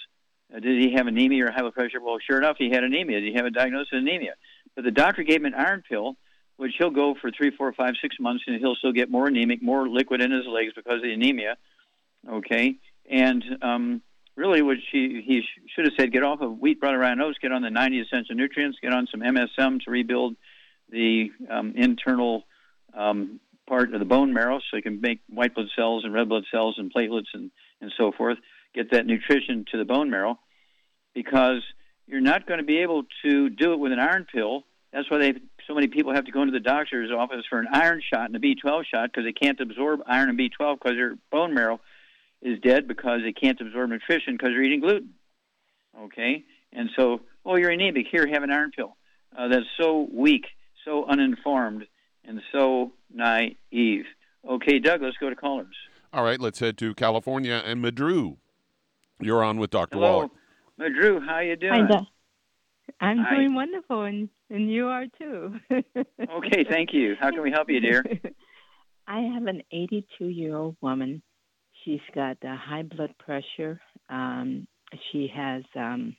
Uh, 0.55 0.61
did 0.61 0.81
he 0.83 0.93
have 0.95 1.07
anemia 1.07 1.47
or 1.47 1.51
high 1.51 1.63
blood 1.63 1.75
pressure? 1.75 2.01
Well, 2.03 2.19
sure 2.25 2.39
enough, 2.39 2.57
he 2.59 2.71
had 2.71 2.85
anemia. 2.85 3.21
Did 3.21 3.31
he 3.31 3.35
have 3.37 3.47
a 3.47 3.51
diagnosis 3.51 3.89
of 3.93 3.99
anemia? 3.99 4.35
But 4.75 4.85
the 4.85 4.91
doctor 4.91 5.23
gave 5.23 5.37
him 5.37 5.47
an 5.47 5.55
iron 5.55 5.83
pill, 5.89 6.17
which 6.57 6.73
he'll 6.79 6.91
go 6.91 7.15
for 7.21 7.31
three, 7.31 7.51
four, 7.51 7.73
five, 7.73 7.95
six 8.03 8.17
months, 8.21 8.45
and 8.47 8.61
he'll 8.61 8.77
still 8.77 8.93
get 8.93 9.11
more 9.11 9.27
anemic, 9.27 9.63
more 9.63 9.89
liquid 9.89 10.21
in 10.21 10.31
his 10.31 10.47
legs 10.47 10.73
because 10.77 10.97
of 10.97 11.03
the 11.03 11.13
anemia. 11.13 11.57
Okay, 12.29 12.77
and 13.11 13.45
um, 13.63 14.03
really 14.37 14.63
what 14.63 14.79
she 14.91 15.23
he 15.25 15.43
sh- 15.43 15.71
should 15.75 15.85
have 15.85 15.95
said: 15.99 16.13
get 16.13 16.23
off 16.23 16.41
of 16.41 16.59
wheat, 16.59 16.81
butter, 16.81 16.99
rye, 16.99 17.15
oats, 17.21 17.39
get 17.41 17.53
on 17.53 17.63
the 17.63 17.71
90 17.71 18.01
essential 18.01 18.35
nutrients, 18.35 18.79
get 18.83 18.93
on 18.93 19.07
some 19.11 19.21
MSM 19.21 19.81
to 19.83 19.91
rebuild 19.91 20.37
the 20.91 21.31
um, 21.51 21.75
internal 21.77 22.45
um, 22.95 23.41
part 23.67 23.93
of 23.95 24.01
the 24.01 24.05
bone 24.05 24.33
marrow, 24.33 24.59
so 24.59 24.77
you 24.77 24.83
can 24.83 25.01
make 25.01 25.21
white 25.29 25.55
blood 25.55 25.69
cells 25.77 26.05
and 26.05 26.13
red 26.13 26.29
blood 26.29 26.45
cells 26.51 26.77
and 26.79 26.93
platelets 26.93 27.33
and 27.33 27.51
and 27.81 27.93
so 27.97 28.13
forth. 28.13 28.39
Get 28.75 28.91
that 28.91 29.07
nutrition 29.07 29.65
to 29.71 29.79
the 29.79 29.85
bone 29.85 30.11
marrow, 30.11 30.39
because 31.15 31.63
you're 32.07 32.21
not 32.21 32.47
going 32.47 32.59
to 32.59 32.65
be 32.65 32.79
able 32.79 33.05
to 33.25 33.49
do 33.49 33.73
it 33.73 33.79
with 33.79 33.93
an 33.93 34.01
iron 34.01 34.27
pill. 34.33 34.65
That's 34.93 35.11
why 35.11 35.19
they 35.19 35.35
so 35.67 35.75
many 35.75 35.87
people 35.87 36.15
have 36.15 36.27
to 36.27 36.33
go 36.33 36.43
into 36.43 36.53
the 36.53 36.61
doctor's 36.61 37.11
office 37.11 37.45
for 37.49 37.59
an 37.59 37.69
iron 37.73 38.03
shot 38.13 38.27
and 38.27 38.37
a 38.37 38.39
B12 38.39 38.85
shot 38.85 39.11
because 39.11 39.25
they 39.25 39.33
can't 39.33 39.59
absorb 39.61 40.01
iron 40.07 40.29
and 40.29 40.39
B12 40.39 40.79
because 40.79 40.97
their 40.97 41.17
bone 41.31 41.55
marrow 41.55 41.81
is 42.45 42.61
dead 42.61 42.87
because 42.87 43.21
they 43.25 43.33
can't 43.33 43.61
absorb 43.61 43.91
nutrition 43.91 44.35
because 44.35 44.51
they're 44.51 44.63
eating 44.63 44.81
gluten. 44.81 45.15
Okay, 45.99 46.45
and 46.73 46.91
so 46.97 47.23
oh 47.45 47.57
you're 47.57 47.71
anemic 47.71 48.07
here 48.11 48.27
have 48.27 48.43
an 48.43 48.53
iron 48.53 48.71
pill. 48.71 48.97
Uh, 49.37 49.49
that's 49.49 49.67
so 49.81 50.09
weak, 50.13 50.45
so 50.85 51.07
uninformed, 51.07 51.87
and 52.25 52.41
so 52.53 52.93
naive. 53.13 54.05
Okay, 54.49 54.79
Doug, 54.79 55.03
let's 55.03 55.17
go 55.17 55.31
to 55.31 55.37
callers. 55.37 55.75
All 56.13 56.23
right, 56.23 56.39
let's 56.39 56.61
head 56.61 56.79
to 56.79 56.95
California 56.95 57.63
and 57.65 57.83
Madru. 57.83 58.37
You're 59.21 59.43
on 59.43 59.59
with 59.59 59.71
Dr. 59.71 59.97
Hello, 59.97 60.17
Wallach. 60.17 60.31
Madru, 60.79 61.27
how 61.27 61.41
you 61.41 61.57
doing? 61.57 61.89
Hi, 61.91 62.07
I'm 63.01 63.19
Hi. 63.19 63.37
doing 63.37 63.55
wonderful, 63.55 64.03
and, 64.03 64.29
and 64.51 64.71
you 64.71 64.89
are 64.89 65.07
too. 65.19 65.55
Okay, 65.73 66.65
thank 66.69 66.93
you. 66.93 67.17
How 67.19 67.31
can 67.31 67.43
we 67.43 67.51
help 67.51 67.71
you, 67.71 67.81
dear? 67.81 68.05
I 69.07 69.21
have 69.21 69.47
an 69.47 69.63
82 69.73 70.27
year 70.27 70.57
old 70.57 70.77
woman. 70.81 71.23
She's 71.85 72.01
got 72.15 72.37
uh, 72.45 72.57
high 72.57 72.83
blood 72.83 73.15
pressure. 73.19 73.81
Um, 74.09 74.67
she 75.11 75.29
has, 75.35 75.63
um, 75.77 76.17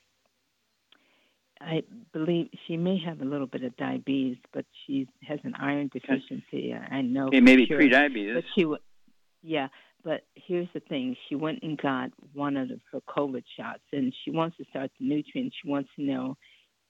I 1.62 1.82
believe, 2.14 2.50
she 2.68 2.78
may 2.78 2.98
have 3.06 3.22
a 3.22 3.26
little 3.26 3.48
bit 3.48 3.64
of 3.64 3.76
diabetes, 3.78 4.38
but 4.54 4.66
she 4.86 5.08
has 5.24 5.40
an 5.44 5.54
iron 5.60 5.90
deficiency. 5.92 6.74
I 6.74 6.98
I 6.98 7.02
know. 7.02 7.28
Okay, 7.28 7.40
for 7.40 7.44
maybe 7.44 7.66
sure. 7.66 7.78
pre-diabetes. 7.78 8.36
But 8.36 8.44
she, 8.54 8.62
w- 8.62 8.80
yeah. 9.42 9.68
But 10.04 10.22
here's 10.36 10.68
the 10.74 10.82
thing: 10.82 11.16
she 11.28 11.36
went 11.36 11.60
and 11.64 11.78
got 11.80 12.12
one 12.34 12.58
of 12.58 12.70
her 12.92 13.02
COVID 13.10 13.44
shots, 13.58 13.82
and 13.92 14.14
she 14.24 14.32
wants 14.32 14.58
to 14.58 14.66
start 14.70 14.92
the 15.00 15.08
nutrients. 15.08 15.56
She 15.64 15.70
wants 15.70 15.90
to 15.96 16.04
know 16.04 16.38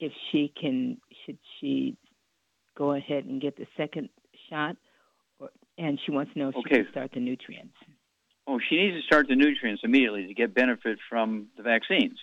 if 0.02 0.12
she 0.32 0.52
can, 0.60 0.98
should 1.26 1.38
she 1.60 1.96
go 2.78 2.92
ahead 2.94 3.24
and 3.24 3.42
get 3.42 3.56
the 3.56 3.68
second 3.78 4.10
shot, 4.50 4.76
or, 5.40 5.50
and 5.78 5.98
she 6.06 6.12
wants 6.12 6.34
to 6.34 6.40
know 6.40 6.50
if 6.50 6.56
Okay. 6.58 6.70
she 6.70 6.84
can 6.84 6.92
start 6.92 7.12
the 7.14 7.22
nutrients. 7.22 7.76
Oh, 8.48 8.60
she 8.60 8.78
needs 8.78 8.96
to 8.98 9.02
start 9.06 9.28
the 9.28 9.36
nutrients 9.36 9.82
immediately 9.84 10.28
to 10.28 10.34
get 10.34 10.54
benefit 10.54 11.00
from 11.10 11.48
the 11.58 11.64
vaccines. 11.64 12.20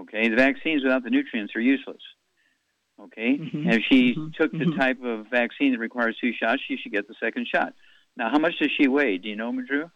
Okay, 0.00 0.28
the 0.28 0.36
vaccines 0.36 0.82
without 0.82 1.02
the 1.02 1.10
nutrients 1.10 1.54
are 1.56 1.60
useless. 1.60 2.02
Okay, 3.00 3.38
Mhm. 3.38 3.64
and 3.64 3.74
if 3.74 3.82
she 3.88 4.14
Mhm. 4.14 4.34
took 4.34 4.52
the 4.52 4.66
Mhm. 4.66 4.76
type 4.76 5.02
of 5.02 5.26
vaccine 5.28 5.72
that 5.72 5.78
requires 5.78 6.16
two 6.18 6.32
shots, 6.32 6.62
she 6.62 6.76
should 6.76 6.92
get 6.92 7.08
the 7.08 7.14
second 7.14 7.48
shot. 7.48 7.74
Now, 8.16 8.30
how 8.30 8.38
much 8.38 8.58
does 8.58 8.70
she 8.72 8.86
weigh? 8.86 9.18
Do 9.18 9.28
you 9.28 9.36
know, 9.36 9.52
Madru? 9.52 9.90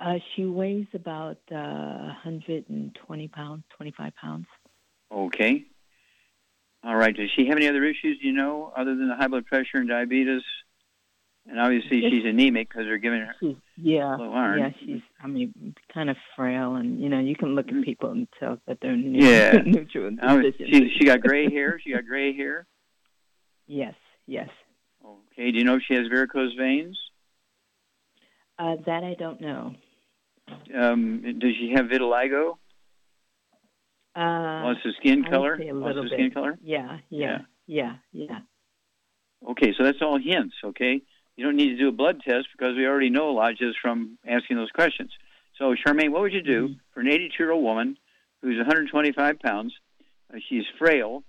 Uh, 0.00 0.18
she 0.34 0.44
weighs 0.44 0.86
about 0.94 1.38
uh, 1.50 2.12
120 2.22 3.28
pounds, 3.28 3.64
25 3.70 4.14
pounds. 4.16 4.46
Okay. 5.10 5.64
All 6.82 6.96
right. 6.96 7.16
Does 7.16 7.30
she 7.30 7.46
have 7.46 7.56
any 7.56 7.68
other 7.68 7.84
issues? 7.84 8.18
Do 8.18 8.26
you 8.26 8.32
know, 8.32 8.72
other 8.76 8.94
than 8.94 9.08
the 9.08 9.16
high 9.16 9.28
blood 9.28 9.46
pressure 9.46 9.78
and 9.78 9.88
diabetes? 9.88 10.42
And 11.48 11.60
obviously, 11.60 12.00
she's 12.10 12.24
anemic 12.24 12.68
because 12.68 12.86
they're 12.86 12.98
giving 12.98 13.20
her. 13.20 13.34
She's, 13.38 13.54
yeah, 13.76 14.16
Low 14.16 14.32
iron. 14.32 14.58
yeah. 14.58 14.70
She's, 14.80 15.00
I 15.22 15.28
mean, 15.28 15.74
kind 15.94 16.10
of 16.10 16.16
frail, 16.34 16.74
and 16.74 17.00
you 17.00 17.08
know, 17.08 17.20
you 17.20 17.36
can 17.36 17.54
look 17.54 17.68
at 17.68 17.84
people 17.84 18.10
and 18.10 18.26
tell 18.40 18.58
that 18.66 18.78
they're 18.82 18.96
nu- 18.96 19.24
Yeah. 19.24 19.52
deficient. 19.62 20.20
she 20.58 20.90
she 20.98 21.04
got 21.04 21.20
gray 21.20 21.48
hair. 21.50 21.78
She 21.82 21.92
got 21.92 22.04
gray 22.04 22.34
hair. 22.34 22.66
Yes, 23.68 23.94
yes. 24.26 24.48
Okay. 25.04 25.52
Do 25.52 25.58
you 25.58 25.64
know 25.64 25.76
if 25.76 25.82
she 25.86 25.94
has 25.94 26.08
varicose 26.08 26.52
veins? 26.58 26.98
Uh, 28.58 28.76
that 28.86 29.04
I 29.04 29.14
don't 29.18 29.40
know. 29.40 29.74
Um, 30.74 31.38
does 31.38 31.52
she 31.60 31.72
have 31.76 31.86
vitiligo? 31.86 32.56
Uh, 34.16 34.64
Loss 34.64 34.76
of 34.84 34.94
skin 34.98 35.24
color? 35.24 35.54
a 35.54 35.72
Loss 35.72 35.86
little 35.88 36.04
of 36.04 36.10
bit. 36.10 36.16
skin 36.18 36.30
color? 36.30 36.58
Yeah, 36.62 36.98
yeah, 37.10 37.38
yeah, 37.66 37.96
yeah. 38.12 38.38
Okay, 39.50 39.74
so 39.76 39.84
that's 39.84 39.98
all 40.00 40.18
hints, 40.18 40.54
okay? 40.64 41.02
You 41.36 41.44
don't 41.44 41.56
need 41.56 41.70
to 41.70 41.76
do 41.76 41.88
a 41.88 41.92
blood 41.92 42.20
test 42.26 42.48
because 42.52 42.76
we 42.76 42.86
already 42.86 43.10
know 43.10 43.30
a 43.30 43.32
lot 43.32 43.56
just 43.56 43.78
from 43.80 44.18
asking 44.26 44.56
those 44.56 44.70
questions. 44.70 45.10
So, 45.58 45.74
Charmaine, 45.74 46.10
what 46.10 46.22
would 46.22 46.32
you 46.32 46.42
do 46.42 46.74
for 46.92 47.00
an 47.00 47.08
82 47.08 47.34
year 47.38 47.52
old 47.52 47.62
woman 47.62 47.98
who's 48.42 48.56
125 48.56 49.38
pounds? 49.40 49.74
Uh, 50.32 50.38
she's 50.48 50.64
frail. 50.78 51.22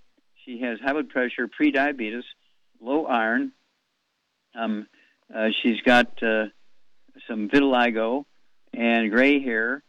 She 0.46 0.62
has 0.62 0.80
high 0.80 0.94
blood 0.94 1.10
pressure, 1.10 1.48
pre-diabetes, 1.48 2.24
low 2.82 3.06
iron. 3.06 3.52
Um, 4.56 4.88
uh, 5.34 5.50
she's 5.62 5.82
got 5.82 6.24
uh, 6.24 6.46
some 7.28 7.50
vitiligo 7.50 8.26
and 8.74 9.12
gray 9.12 9.42
hair. 9.42 9.84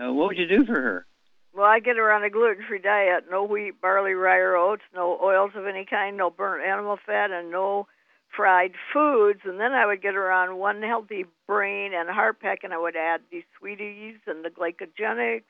Uh, 0.00 0.12
what 0.12 0.28
would 0.28 0.38
you 0.38 0.46
do 0.46 0.64
for 0.64 0.80
her? 0.80 1.06
Well, 1.52 1.66
I 1.66 1.80
get 1.80 1.96
her 1.96 2.12
on 2.12 2.22
a 2.22 2.30
gluten-free 2.30 2.78
diet: 2.78 3.24
no 3.28 3.42
wheat, 3.42 3.80
barley, 3.80 4.14
rye, 4.14 4.38
or 4.38 4.56
oats, 4.56 4.82
no 4.94 5.18
oils 5.20 5.50
of 5.56 5.66
any 5.66 5.84
kind, 5.84 6.16
no 6.16 6.30
burnt 6.30 6.64
animal 6.64 6.96
fat, 7.04 7.32
and 7.32 7.50
no 7.50 7.88
fried 8.34 8.72
foods. 8.92 9.40
And 9.44 9.60
then 9.60 9.72
I 9.72 9.86
would 9.86 10.02
get 10.02 10.14
her 10.14 10.30
on 10.30 10.56
one 10.56 10.82
healthy 10.82 11.24
brain 11.46 11.92
and 11.94 12.08
heart 12.08 12.40
pack, 12.40 12.60
and 12.64 12.72
I 12.72 12.78
would 12.78 12.96
add 12.96 13.22
these 13.30 13.44
sweeties 13.58 14.16
and 14.26 14.44
the 14.44 14.50
glycogenics, 14.50 15.42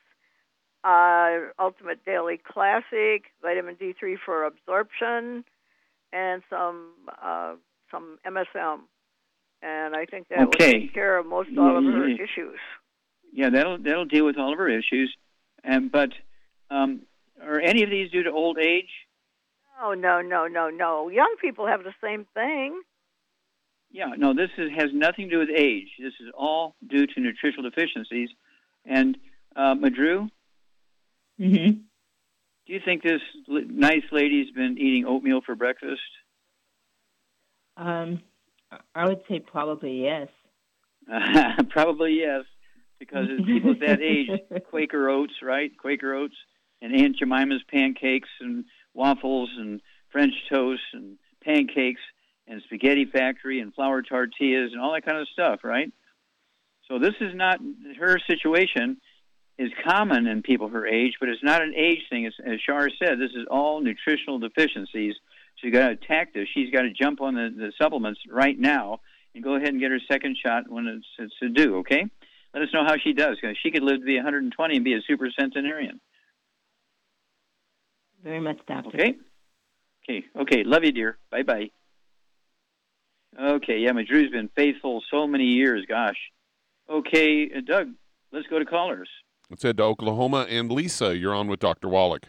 uh, 0.83 1.51
Ultimate 1.61 2.03
Daily 2.05 2.37
Classic, 2.43 3.25
vitamin 3.41 3.75
D3 3.75 4.15
for 4.25 4.43
absorption, 4.45 5.43
and 6.11 6.41
some 6.49 6.91
uh, 7.21 7.55
some 7.89 8.17
MSM. 8.25 8.79
And 9.61 9.95
I 9.95 10.05
think 10.05 10.29
that 10.29 10.39
would 10.39 10.55
Okay. 10.55 10.81
take 10.81 10.93
care 10.93 11.17
of 11.17 11.25
most 11.25 11.49
all 11.57 11.77
of 11.77 11.83
her 11.83 12.07
Yeah. 12.09 12.15
issues. 12.15 12.59
Yeah, 13.31 13.49
that'll 13.49 13.77
that'll 13.77 14.05
deal 14.05 14.25
with 14.25 14.37
all 14.37 14.51
of 14.53 14.57
her 14.57 14.69
issues. 14.69 15.15
And 15.63 15.91
but 15.91 16.09
um, 16.69 17.03
are 17.41 17.59
any 17.59 17.83
of 17.83 17.89
these 17.89 18.11
due 18.11 18.23
to 18.23 18.31
old 18.31 18.57
age? 18.57 18.89
No, 19.79 19.93
no, 19.93 20.21
no, 20.21 20.47
no, 20.47 20.69
no. 20.69 21.09
Young 21.09 21.35
people 21.41 21.67
have 21.67 21.83
the 21.83 21.93
same 22.03 22.25
thing. 22.33 22.79
Yeah, 23.91 24.11
no, 24.17 24.33
this 24.33 24.49
is, 24.57 24.69
has 24.77 24.89
nothing 24.93 25.29
to 25.29 25.35
do 25.35 25.39
with 25.39 25.49
age. 25.55 25.89
This 25.99 26.13
is 26.21 26.31
all 26.37 26.75
due 26.87 27.07
to 27.07 27.19
nutritional 27.19 27.69
deficiencies. 27.69 28.29
And 28.85 29.17
uh, 29.55 29.75
Madru, 29.75 30.29
Mm-hmm. 31.39 31.71
do 32.67 32.73
you 32.73 32.79
think 32.85 33.01
this 33.01 33.21
l- 33.49 33.63
nice 33.67 34.03
lady's 34.11 34.51
been 34.51 34.77
eating 34.77 35.05
oatmeal 35.07 35.41
for 35.43 35.55
breakfast? 35.55 36.01
Um, 37.77 38.21
I 38.93 39.05
would 39.07 39.21
say 39.27 39.39
probably 39.39 40.03
yes. 40.03 40.27
Probably 41.69 42.19
yes, 42.19 42.43
because 42.99 43.25
it's 43.29 43.45
people 43.45 43.71
at 43.71 43.79
that 43.79 44.01
age, 44.01 44.29
Quaker 44.69 45.09
oats, 45.09 45.33
right? 45.41 45.71
Quaker 45.77 46.13
oats 46.13 46.35
and 46.81 46.93
Aunt 46.95 47.17
Jemima's 47.17 47.63
pancakes 47.71 48.29
and 48.39 48.65
waffles 48.93 49.49
and 49.57 49.81
French 50.11 50.33
toast 50.51 50.81
and 50.93 51.17
pancakes 51.43 52.01
and 52.47 52.61
spaghetti 52.63 53.05
factory 53.05 53.59
and 53.59 53.73
flour 53.73 54.01
tortillas 54.01 54.71
and 54.73 54.81
all 54.81 54.93
that 54.93 55.05
kind 55.05 55.17
of 55.17 55.27
stuff, 55.29 55.61
right? 55.63 55.91
So 56.87 56.99
this 56.99 57.13
is 57.21 57.33
not 57.33 57.59
her 57.99 58.17
situation 58.27 58.97
is 59.57 59.71
common 59.87 60.27
in 60.27 60.41
people 60.41 60.69
her 60.69 60.87
age, 60.87 61.13
but 61.19 61.29
it's 61.29 61.43
not 61.43 61.61
an 61.61 61.73
age 61.75 61.99
thing. 62.09 62.25
As, 62.25 62.33
as 62.45 62.59
Shar 62.61 62.89
said, 63.01 63.19
this 63.19 63.31
is 63.31 63.45
all 63.49 63.79
nutritional 63.81 64.39
deficiencies. 64.39 65.15
You 65.63 65.69
got 65.71 65.89
to 65.89 65.93
attack 65.93 66.33
this. 66.33 66.47
She's 66.51 66.71
got 66.71 66.81
to 66.81 66.89
jump 66.89 67.21
on 67.21 67.35
the, 67.35 67.53
the 67.55 67.71
supplements 67.79 68.19
right 68.27 68.57
now 68.57 68.99
and 69.35 69.43
go 69.43 69.55
ahead 69.55 69.69
and 69.69 69.79
get 69.79 69.91
her 69.91 69.99
second 70.11 70.35
shot 70.43 70.63
when 70.67 70.87
it's, 70.87 71.05
it's 71.19 71.53
due. 71.55 71.77
Okay, 71.77 72.03
let 72.53 72.63
us 72.63 72.69
know 72.73 72.83
how 72.83 72.95
she 72.97 73.13
does. 73.13 73.37
'cause 73.39 73.55
She 73.61 73.69
could 73.69 73.83
live 73.83 73.99
to 73.99 74.05
be 74.05 74.15
120 74.15 74.75
and 74.75 74.83
be 74.83 74.93
a 74.95 75.01
super 75.07 75.29
centenarian. 75.39 76.01
Very 78.23 78.39
much, 78.39 78.57
doctor. 78.67 78.89
Okay. 78.89 79.15
Okay. 80.09 80.25
Okay. 80.39 80.63
Love 80.63 80.83
you, 80.83 80.91
dear. 80.91 81.17
Bye 81.31 81.43
bye. 81.43 81.69
Okay. 83.39 83.79
Yeah, 83.79 83.91
my 83.93 84.03
Drew's 84.03 84.31
been 84.31 84.49
faithful 84.55 85.01
so 85.11 85.27
many 85.27 85.45
years. 85.45 85.85
Gosh. 85.87 86.17
Okay, 86.89 87.49
uh, 87.55 87.61
Doug. 87.65 87.89
Let's 88.31 88.47
go 88.47 88.59
to 88.59 88.65
callers. 88.65 89.09
Let's 89.49 89.63
head 89.63 89.77
to 89.77 89.83
Oklahoma 89.83 90.45
and 90.49 90.71
Lisa. 90.71 91.15
You're 91.17 91.33
on 91.35 91.47
with 91.47 91.59
Dr. 91.59 91.87
Wallach. 91.89 92.27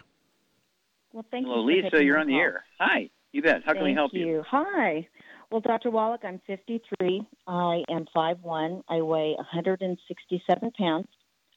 Well, 1.12 1.24
thank 1.30 1.46
Hello, 1.46 1.56
you. 1.56 1.62
for 1.62 1.82
Lisa. 1.84 1.90
taking 1.90 2.06
You're 2.06 2.16
my 2.16 2.20
on 2.22 2.26
the 2.28 2.32
call. 2.34 2.40
air. 2.40 2.64
Hi. 2.80 3.10
You 3.32 3.42
bet. 3.42 3.62
How 3.64 3.72
can 3.72 3.82
we 3.82 3.88
Thank 3.90 3.98
help 3.98 4.12
you? 4.14 4.44
Hi. 4.48 5.06
Well, 5.50 5.60
Dr. 5.60 5.90
Wallach, 5.90 6.22
I'm 6.24 6.40
53. 6.46 7.22
I 7.46 7.82
am 7.90 8.06
5'1. 8.16 8.82
I 8.88 9.00
weigh 9.02 9.34
167 9.36 10.70
pounds. 10.78 11.06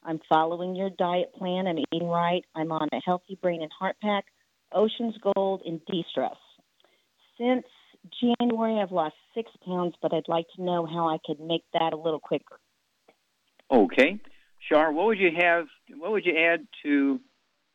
I'm 0.06 0.20
following 0.28 0.76
your 0.76 0.90
diet 0.90 1.34
plan. 1.34 1.66
I'm 1.66 1.78
eating 1.78 2.06
right. 2.06 2.44
I'm 2.54 2.70
on 2.70 2.88
a 2.92 3.00
healthy 3.04 3.36
brain 3.42 3.60
and 3.60 3.70
heart 3.76 3.96
pack, 4.00 4.24
Ocean's 4.72 5.16
Gold, 5.34 5.62
and 5.66 5.80
de-stress. 5.86 6.36
Since 7.36 7.64
January, 8.20 8.80
I've 8.80 8.92
lost 8.92 9.16
six 9.34 9.50
pounds, 9.66 9.94
but 10.00 10.14
I'd 10.14 10.28
like 10.28 10.46
to 10.54 10.62
know 10.62 10.86
how 10.86 11.08
I 11.08 11.18
could 11.26 11.40
make 11.40 11.64
that 11.72 11.92
a 11.92 11.96
little 11.96 12.20
quicker. 12.20 12.60
Okay. 13.68 14.20
Char, 14.68 14.92
what 14.92 15.06
would 15.06 15.18
you 15.18 15.30
have? 15.36 15.66
What 15.96 16.12
would 16.12 16.24
you 16.24 16.36
add 16.36 16.66
to 16.84 17.20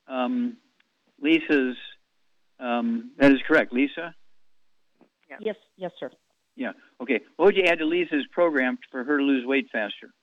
um, 0.08 0.58
Lisa's? 1.22 1.76
Um, 2.60 3.12
that 3.18 3.32
is 3.32 3.40
correct, 3.46 3.74
Lisa. 3.74 4.16
Yes, 5.40 5.56
yes, 5.78 5.92
sir. 6.00 6.12
Yeah. 6.56 6.72
Okay. 7.02 7.22
What 7.36 7.46
would 7.48 7.58
you 7.58 7.64
add 7.64 7.80
to 7.80 7.86
Lisa's 7.86 8.26
program 8.32 8.78
for 8.92 9.04
her 9.04 9.18
to 9.18 9.24
lose 9.24 9.46
weight 9.46 9.68
faster? 9.72 10.14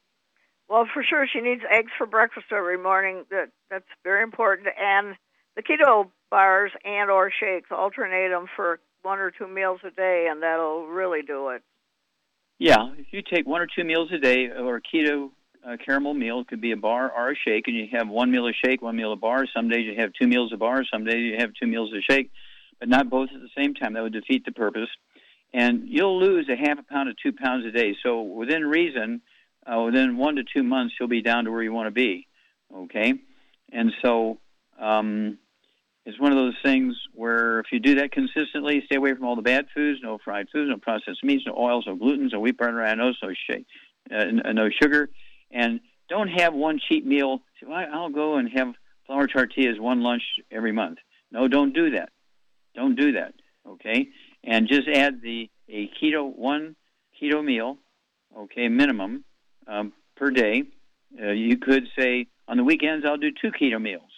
Well, 0.68 0.86
for 0.92 1.02
sure, 1.02 1.26
she 1.32 1.40
needs 1.40 1.62
eggs 1.70 1.90
for 1.96 2.06
breakfast 2.06 2.46
every 2.52 2.76
morning. 2.76 3.24
That 3.30 3.50
that's 3.70 3.88
very 4.04 4.22
important. 4.22 4.68
And 4.78 5.16
the 5.56 5.62
keto 5.62 6.10
bars 6.30 6.72
and 6.84 7.10
or 7.10 7.30
shakes, 7.30 7.68
alternate 7.70 8.28
them 8.28 8.46
for 8.54 8.80
one 9.02 9.18
or 9.18 9.30
two 9.30 9.48
meals 9.48 9.80
a 9.84 9.90
day, 9.90 10.28
and 10.30 10.42
that'll 10.42 10.86
really 10.86 11.22
do 11.22 11.50
it. 11.50 11.62
Yeah, 12.58 12.92
if 12.98 13.06
you 13.12 13.22
take 13.22 13.46
one 13.46 13.60
or 13.60 13.66
two 13.66 13.84
meals 13.84 14.10
a 14.12 14.18
day 14.18 14.48
or 14.48 14.76
a 14.76 14.82
keto 14.82 15.30
uh, 15.66 15.76
caramel 15.84 16.14
meal, 16.14 16.40
it 16.40 16.48
could 16.48 16.60
be 16.60 16.72
a 16.72 16.76
bar 16.76 17.10
or 17.16 17.30
a 17.30 17.34
shake, 17.34 17.68
and 17.68 17.76
you 17.76 17.86
have 17.92 18.08
one 18.08 18.30
meal 18.30 18.46
of 18.46 18.54
shake, 18.62 18.82
one 18.82 18.96
meal 18.96 19.12
of 19.12 19.20
bar. 19.20 19.44
Some 19.54 19.68
days 19.68 19.86
you 19.86 19.94
have 20.00 20.10
two 20.20 20.26
meals 20.26 20.52
of 20.52 20.58
bar, 20.58 20.84
some 20.92 21.04
days 21.04 21.20
you 21.20 21.36
have 21.38 21.50
two 21.60 21.66
meals 21.66 21.92
of 21.94 22.02
shake, 22.08 22.30
but 22.78 22.88
not 22.88 23.08
both 23.08 23.30
at 23.34 23.40
the 23.40 23.48
same 23.56 23.74
time. 23.74 23.94
That 23.94 24.02
would 24.02 24.12
defeat 24.12 24.44
the 24.44 24.52
purpose. 24.52 24.88
And 25.54 25.88
you'll 25.88 26.20
lose 26.20 26.48
a 26.48 26.56
half 26.56 26.78
a 26.78 26.82
pound 26.82 27.08
to 27.08 27.14
two 27.22 27.36
pounds 27.36 27.64
a 27.64 27.70
day. 27.70 27.96
So 28.02 28.20
within 28.20 28.66
reason, 28.66 29.22
uh, 29.70 29.82
within 29.82 30.16
one 30.16 30.36
to 30.36 30.44
two 30.44 30.62
months, 30.62 30.94
you'll 30.98 31.08
be 31.08 31.22
down 31.22 31.44
to 31.44 31.50
where 31.50 31.62
you 31.62 31.72
want 31.72 31.86
to 31.86 31.92
be. 31.92 32.26
Okay, 32.74 33.14
and 33.72 33.92
so 34.02 34.38
um, 34.78 35.38
it's 36.04 36.18
one 36.18 36.32
of 36.32 36.38
those 36.38 36.54
things 36.62 36.96
where 37.14 37.60
if 37.60 37.66
you 37.72 37.80
do 37.80 37.96
that 37.96 38.12
consistently, 38.12 38.82
stay 38.86 38.96
away 38.96 39.14
from 39.14 39.24
all 39.24 39.36
the 39.36 39.42
bad 39.42 39.66
foods, 39.74 40.00
no 40.02 40.18
fried 40.24 40.48
foods, 40.52 40.70
no 40.70 40.76
processed 40.76 41.22
meats, 41.22 41.44
no 41.46 41.54
oils, 41.56 41.84
no 41.86 41.96
glutens, 41.96 42.32
no 42.32 42.40
wheat, 42.40 42.56
butter, 42.56 42.72
no 42.96 43.12
no 43.22 43.34
shake, 43.50 43.66
uh, 44.10 44.24
no 44.52 44.68
sugar, 44.70 45.10
and 45.50 45.80
don't 46.08 46.28
have 46.28 46.54
one 46.54 46.80
cheap 46.88 47.04
meal. 47.04 47.40
So 47.60 47.70
I'll 47.70 48.10
go 48.10 48.36
and 48.36 48.48
have 48.50 48.74
flour 49.06 49.26
tortillas 49.26 49.78
one 49.78 50.02
lunch 50.02 50.22
every 50.50 50.72
month. 50.72 50.98
No, 51.30 51.48
don't 51.48 51.74
do 51.74 51.90
that. 51.90 52.10
Don't 52.74 52.94
do 52.94 53.12
that. 53.12 53.34
Okay, 53.66 54.08
and 54.44 54.66
just 54.66 54.88
add 54.88 55.20
the 55.22 55.50
a 55.68 55.90
keto 56.00 56.34
one 56.34 56.76
keto 57.20 57.44
meal. 57.44 57.76
Okay, 58.36 58.68
minimum 58.68 59.24
um, 59.68 59.92
per 60.16 60.30
day. 60.30 60.64
Uh, 61.20 61.30
you 61.30 61.56
could 61.56 61.84
say 61.98 62.26
on 62.48 62.56
the 62.56 62.64
weekends 62.64 63.06
I'll 63.06 63.16
do 63.16 63.30
two 63.30 63.50
keto 63.50 63.80
meals, 63.80 64.10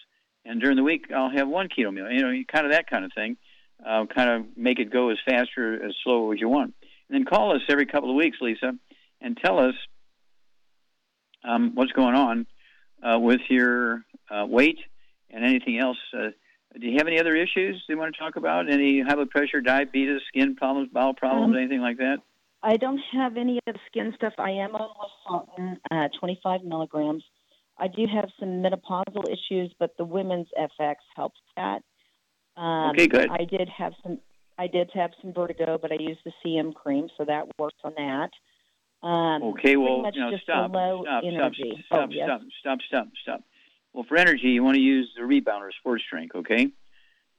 and 0.44 0.60
during 0.60 0.76
the 0.76 0.82
week 0.82 1.06
I'll 1.14 1.30
have 1.30 1.48
one 1.48 1.68
keto 1.68 1.92
meal. 1.92 2.10
You 2.10 2.22
know, 2.22 2.42
kind 2.50 2.66
of 2.66 2.72
that 2.72 2.88
kind 2.88 3.04
of 3.04 3.12
thing. 3.14 3.36
Uh, 3.84 4.04
kind 4.14 4.28
of 4.30 4.58
make 4.58 4.78
it 4.78 4.92
go 4.92 5.08
as 5.08 5.16
fast 5.24 5.50
or 5.56 5.74
as 5.74 5.94
slow 6.04 6.32
as 6.32 6.40
you 6.40 6.48
want. 6.48 6.74
And 7.08 7.16
then 7.16 7.24
call 7.24 7.56
us 7.56 7.62
every 7.68 7.86
couple 7.86 8.10
of 8.10 8.16
weeks, 8.16 8.36
Lisa, 8.40 8.74
and 9.22 9.38
tell 9.42 9.58
us 9.58 9.74
um, 11.42 11.72
what's 11.74 11.92
going 11.92 12.14
on 12.14 12.46
uh, 13.02 13.18
with 13.18 13.40
your 13.48 14.04
uh, 14.30 14.44
weight 14.46 14.78
and 15.30 15.44
anything 15.44 15.78
else. 15.78 15.96
Uh, 16.12 16.28
do 16.78 16.86
you 16.86 16.98
have 16.98 17.06
any 17.06 17.18
other 17.18 17.34
issues 17.34 17.82
you 17.88 17.98
want 17.98 18.14
to 18.14 18.20
talk 18.20 18.36
about? 18.36 18.70
Any 18.70 19.00
high 19.00 19.14
blood 19.14 19.30
pressure, 19.30 19.60
diabetes, 19.60 20.20
skin 20.28 20.56
problems, 20.56 20.90
bowel 20.92 21.14
problems, 21.14 21.52
Um, 21.52 21.56
anything 21.56 21.80
like 21.80 21.96
that? 21.98 22.18
I 22.62 22.76
don't 22.76 23.00
have 23.12 23.36
any 23.36 23.58
of 23.66 23.74
the 23.74 23.80
skin 23.86 24.12
stuff. 24.16 24.34
I 24.38 24.50
am 24.50 24.74
on 24.74 24.90
Wisconsin, 25.00 25.80
uh, 25.90 26.08
25 26.18 26.62
milligrams. 26.62 27.24
I 27.78 27.88
do 27.88 28.06
have 28.12 28.28
some 28.38 28.62
menopausal 28.62 29.24
issues, 29.28 29.74
but 29.78 29.96
the 29.96 30.04
women's 30.04 30.48
FX 30.58 30.96
helps 31.16 31.40
that. 31.56 31.82
Um, 32.56 32.90
Okay, 32.90 33.06
good. 33.06 33.30
I 33.30 33.44
did 33.44 33.68
have 33.70 33.94
some. 34.02 34.18
I 34.58 34.66
did 34.66 34.90
have 34.92 35.12
some 35.22 35.32
vertigo, 35.32 35.78
but 35.80 35.90
I 35.90 35.96
used 35.98 36.20
the 36.24 36.32
CM 36.44 36.74
cream, 36.74 37.08
so 37.16 37.24
that 37.24 37.46
works 37.58 37.78
on 37.82 37.94
that. 37.96 38.30
Um, 39.06 39.42
Okay, 39.54 39.76
well, 39.76 40.04
you 40.12 40.20
know, 40.20 40.36
stop, 40.42 40.70
stop, 40.70 41.24
energy. 41.24 41.82
stop, 41.86 42.00
oh, 42.00 42.04
stop, 42.04 42.10
yes. 42.12 42.28
stop, 42.28 42.40
stop, 42.60 42.78
stop, 42.86 43.08
stop. 43.22 43.40
Well, 43.94 44.04
for 44.06 44.18
energy, 44.18 44.48
you 44.48 44.62
want 44.62 44.74
to 44.76 44.82
use 44.82 45.10
the 45.16 45.22
Rebounder 45.22 45.70
Sports 45.80 46.04
Drink, 46.10 46.34
okay? 46.34 46.68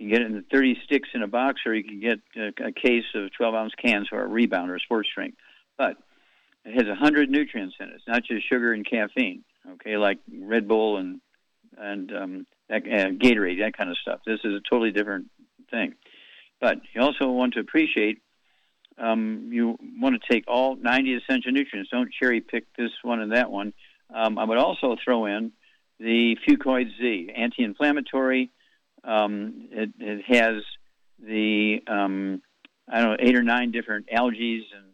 You 0.02 0.08
can 0.08 0.18
get 0.18 0.22
it 0.24 0.32
in 0.32 0.34
the 0.34 0.45
30 0.52 0.82
sticks 0.84 1.10
in 1.14 1.22
a 1.22 1.28
box, 1.28 1.62
or 1.64 1.76
you 1.76 1.84
can 1.84 1.99
get 1.99 2.20
a, 2.36 2.70
a 2.70 2.72
case 2.72 3.06
of 3.14 3.32
12 3.34 3.54
ounce 3.54 3.74
cans 3.76 4.08
for 4.08 4.20
a 4.20 4.28
rebound 4.28 4.72
Rebounder 4.72 4.82
Sports 4.82 5.10
Drink. 5.14 5.36
But 5.78 5.97
it 6.66 6.74
has 6.74 6.88
100 6.88 7.30
nutrients 7.30 7.76
in 7.80 7.89
it. 7.89 7.93
It's 7.95 8.08
not 8.08 8.24
just 8.24 8.49
sugar 8.49 8.74
and 8.74 8.84
caffeine, 8.84 9.43
okay, 9.74 9.97
like 9.97 10.18
Red 10.28 10.68
Bull 10.68 10.97
and 10.97 11.22
and 11.78 12.16
um, 12.16 12.47
that, 12.68 12.82
uh, 12.84 13.12
Gatorade, 13.12 13.60
that 13.60 13.78
kind 13.78 13.91
of 13.91 13.97
stuff. 13.97 14.22
This 14.26 14.39
is 14.43 14.56
a 14.56 14.62
totally 14.68 14.91
different 14.91 15.28
thing. 15.70 15.93
But 16.60 16.78
you 16.93 17.02
also 17.02 17.30
want 17.30 17.54
to 17.54 17.60
appreciate 17.60 18.24
um, 18.97 19.49
you 19.52 19.78
want 19.99 20.20
to 20.20 20.34
take 20.34 20.45
all 20.47 20.76
90 20.78 21.14
essential 21.14 21.52
nutrients. 21.52 21.91
Don't 21.91 22.12
cherry 22.12 22.41
pick 22.41 22.66
this 22.76 22.91
one 23.04 23.20
and 23.20 23.34
that 23.34 23.52
one. 23.52 23.74
Um, 24.14 24.39
I 24.39 24.45
would 24.45 24.58
also 24.58 24.97
throw 25.04 25.28
in 25.28 25.52
the 25.99 26.38
Fucoid 26.47 26.89
Z, 26.99 27.30
anti-inflammatory. 27.36 28.49
Um, 29.04 29.68
it, 29.72 29.89
it 29.99 30.24
has 30.28 30.64
the 31.20 31.82
um, 31.88 32.41
I 32.89 33.02
don't 33.02 33.12
know 33.12 33.18
eight 33.20 33.36
or 33.36 33.43
nine 33.43 33.72
different 33.72 34.08
algae 34.12 34.66
and 34.76 34.91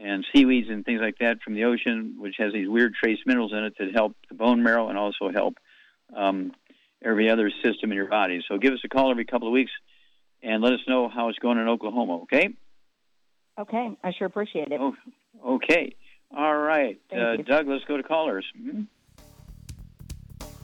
and 0.00 0.26
seaweeds 0.34 0.68
and 0.68 0.84
things 0.84 1.00
like 1.00 1.18
that 1.18 1.40
from 1.42 1.54
the 1.54 1.64
ocean, 1.64 2.16
which 2.18 2.36
has 2.38 2.52
these 2.52 2.68
weird 2.68 2.94
trace 2.94 3.18
minerals 3.24 3.52
in 3.52 3.64
it 3.64 3.74
that 3.78 3.92
help 3.94 4.14
the 4.28 4.34
bone 4.34 4.62
marrow 4.62 4.88
and 4.88 4.98
also 4.98 5.30
help 5.32 5.56
um, 6.14 6.52
every 7.02 7.30
other 7.30 7.50
system 7.62 7.90
in 7.90 7.96
your 7.96 8.06
body. 8.06 8.42
So 8.48 8.58
give 8.58 8.74
us 8.74 8.80
a 8.84 8.88
call 8.88 9.10
every 9.10 9.24
couple 9.24 9.48
of 9.48 9.52
weeks 9.52 9.72
and 10.42 10.62
let 10.62 10.72
us 10.74 10.80
know 10.86 11.08
how 11.08 11.28
it's 11.30 11.38
going 11.38 11.58
in 11.58 11.68
Oklahoma. 11.68 12.18
Okay. 12.22 12.50
Okay, 13.58 13.96
I 14.04 14.12
sure 14.12 14.26
appreciate 14.26 14.70
it. 14.70 14.80
Oh, 14.80 14.94
okay. 15.44 15.96
All 16.36 16.56
right. 16.56 17.00
Uh. 17.10 17.36
Doug, 17.36 17.66
let's 17.66 17.84
go 17.84 17.96
to 17.96 18.02
callers. 18.02 18.44
Mhm. 18.56 18.86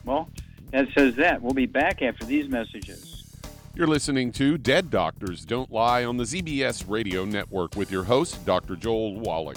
Well, 0.05 0.28
that 0.75 0.89
says 0.93 1.14
that. 1.14 1.41
We'll 1.41 1.55
be 1.55 1.66
back 1.66 2.03
after 2.03 2.25
these 2.25 2.49
messages. 2.49 3.39
You're 3.77 3.87
listening 3.87 4.33
to 4.33 4.59
Dead 4.59 4.91
Doctors 4.91 5.45
Don't 5.45 5.70
Lie 5.70 6.05
on 6.05 6.16
the 6.16 6.25
ZBS 6.25 6.85
Radio 6.89 7.25
Network 7.25 7.77
with 7.77 7.93
your 7.93 8.03
host, 8.03 8.45
Dr. 8.45 8.75
Joel 8.75 9.20
Wallach. 9.20 9.57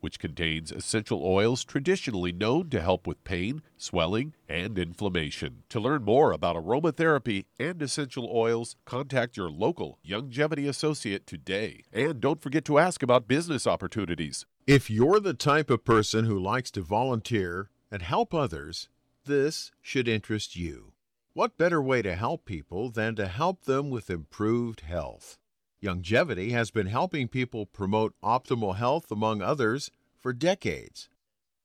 which 0.00 0.18
contains 0.18 0.72
essential 0.72 1.24
oils 1.24 1.64
traditionally 1.64 2.32
known 2.32 2.68
to 2.70 2.80
help 2.80 3.06
with 3.06 3.24
pain, 3.24 3.62
swelling, 3.76 4.34
and 4.48 4.78
inflammation. 4.78 5.62
To 5.68 5.80
learn 5.80 6.04
more 6.04 6.32
about 6.32 6.56
aromatherapy 6.56 7.44
and 7.58 7.80
essential 7.80 8.28
oils, 8.32 8.76
contact 8.84 9.36
your 9.36 9.50
local 9.50 9.98
Youngevity 10.06 10.68
associate 10.68 11.26
today. 11.26 11.84
And 11.92 12.20
don't 12.20 12.42
forget 12.42 12.64
to 12.66 12.78
ask 12.78 13.02
about 13.02 13.28
business 13.28 13.66
opportunities. 13.66 14.46
If 14.66 14.90
you're 14.90 15.20
the 15.20 15.34
type 15.34 15.70
of 15.70 15.84
person 15.84 16.24
who 16.24 16.38
likes 16.38 16.70
to 16.72 16.82
volunteer, 16.82 17.70
and 17.90 18.02
help 18.02 18.32
others, 18.32 18.88
this 19.24 19.72
should 19.82 20.08
interest 20.08 20.56
you. 20.56 20.92
What 21.32 21.58
better 21.58 21.82
way 21.82 22.02
to 22.02 22.14
help 22.14 22.44
people 22.44 22.90
than 22.90 23.16
to 23.16 23.26
help 23.26 23.64
them 23.64 23.90
with 23.90 24.10
improved 24.10 24.80
health? 24.80 25.39
Youngevity 25.82 26.50
has 26.50 26.70
been 26.70 26.86
helping 26.86 27.26
people 27.26 27.64
promote 27.64 28.14
optimal 28.22 28.76
health, 28.76 29.10
among 29.10 29.40
others, 29.40 29.90
for 30.18 30.34
decades. 30.34 31.08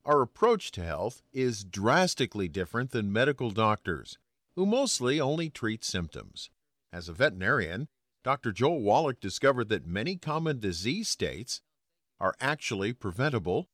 Our 0.05 0.21
approach 0.21 0.71
to 0.71 0.85
health 0.85 1.21
is 1.33 1.65
drastically 1.65 2.47
different 2.47 2.91
than 2.91 3.11
medical 3.11 3.51
doctors, 3.51 4.17
who 4.55 4.65
mostly 4.65 5.19
only 5.19 5.49
treat 5.49 5.83
symptoms. 5.83 6.49
As 6.93 7.09
a 7.09 7.13
veterinarian, 7.13 7.89
Dr. 8.23 8.53
Joel 8.53 8.81
Wallach 8.81 9.19
discovered 9.19 9.67
that 9.69 9.85
many 9.85 10.15
common 10.15 10.59
disease 10.59 11.09
states 11.09 11.61
are 12.19 12.35
actually 12.39 12.93
preventable 12.93 13.67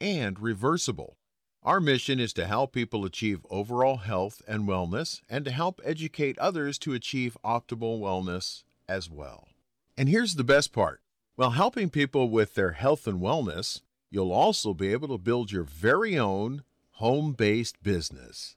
and 0.00 0.40
reversible. 0.40 1.18
Our 1.62 1.80
mission 1.80 2.20
is 2.20 2.32
to 2.34 2.46
help 2.46 2.72
people 2.72 3.04
achieve 3.04 3.44
overall 3.50 3.98
health 3.98 4.40
and 4.48 4.66
wellness 4.66 5.20
and 5.28 5.44
to 5.44 5.50
help 5.50 5.80
educate 5.84 6.38
others 6.38 6.78
to 6.78 6.94
achieve 6.94 7.36
optimal 7.44 8.00
wellness 8.00 8.64
as 8.88 9.10
well. 9.10 9.48
And 9.96 10.08
here's 10.08 10.34
the 10.34 10.44
best 10.44 10.72
part 10.72 11.00
while 11.36 11.50
helping 11.50 11.90
people 11.90 12.28
with 12.30 12.54
their 12.54 12.72
health 12.72 13.06
and 13.06 13.20
wellness, 13.20 13.80
you'll 14.10 14.32
also 14.32 14.74
be 14.74 14.92
able 14.92 15.08
to 15.08 15.18
build 15.18 15.50
your 15.50 15.64
very 15.64 16.18
own 16.18 16.62
home 16.92 17.32
based 17.32 17.82
business. 17.82 18.56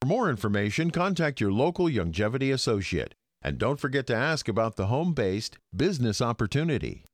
For 0.00 0.08
more 0.08 0.30
information, 0.30 0.90
contact 0.90 1.40
your 1.40 1.52
local 1.52 1.86
Youngevity 1.86 2.52
associate. 2.52 3.14
And 3.42 3.58
don't 3.58 3.78
forget 3.78 4.06
to 4.08 4.14
ask 4.14 4.48
about 4.48 4.76
the 4.76 4.86
home 4.86 5.14
based 5.14 5.58
business 5.74 6.20
opportunity. 6.20 7.04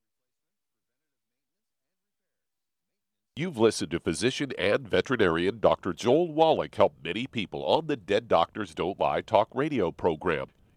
You've 3.36 3.58
listened 3.58 3.90
to 3.92 4.00
physician 4.00 4.52
and 4.58 4.86
veterinarian 4.86 5.58
Dr. 5.58 5.94
Joel 5.94 6.32
Wallach 6.32 6.74
help 6.74 6.96
many 7.02 7.26
people 7.26 7.64
on 7.64 7.86
the 7.86 7.96
Dead 7.96 8.28
Doctors 8.28 8.74
Don't 8.74 9.00
Lie 9.00 9.22
talk 9.22 9.48
radio 9.54 9.90
program. 9.90 10.48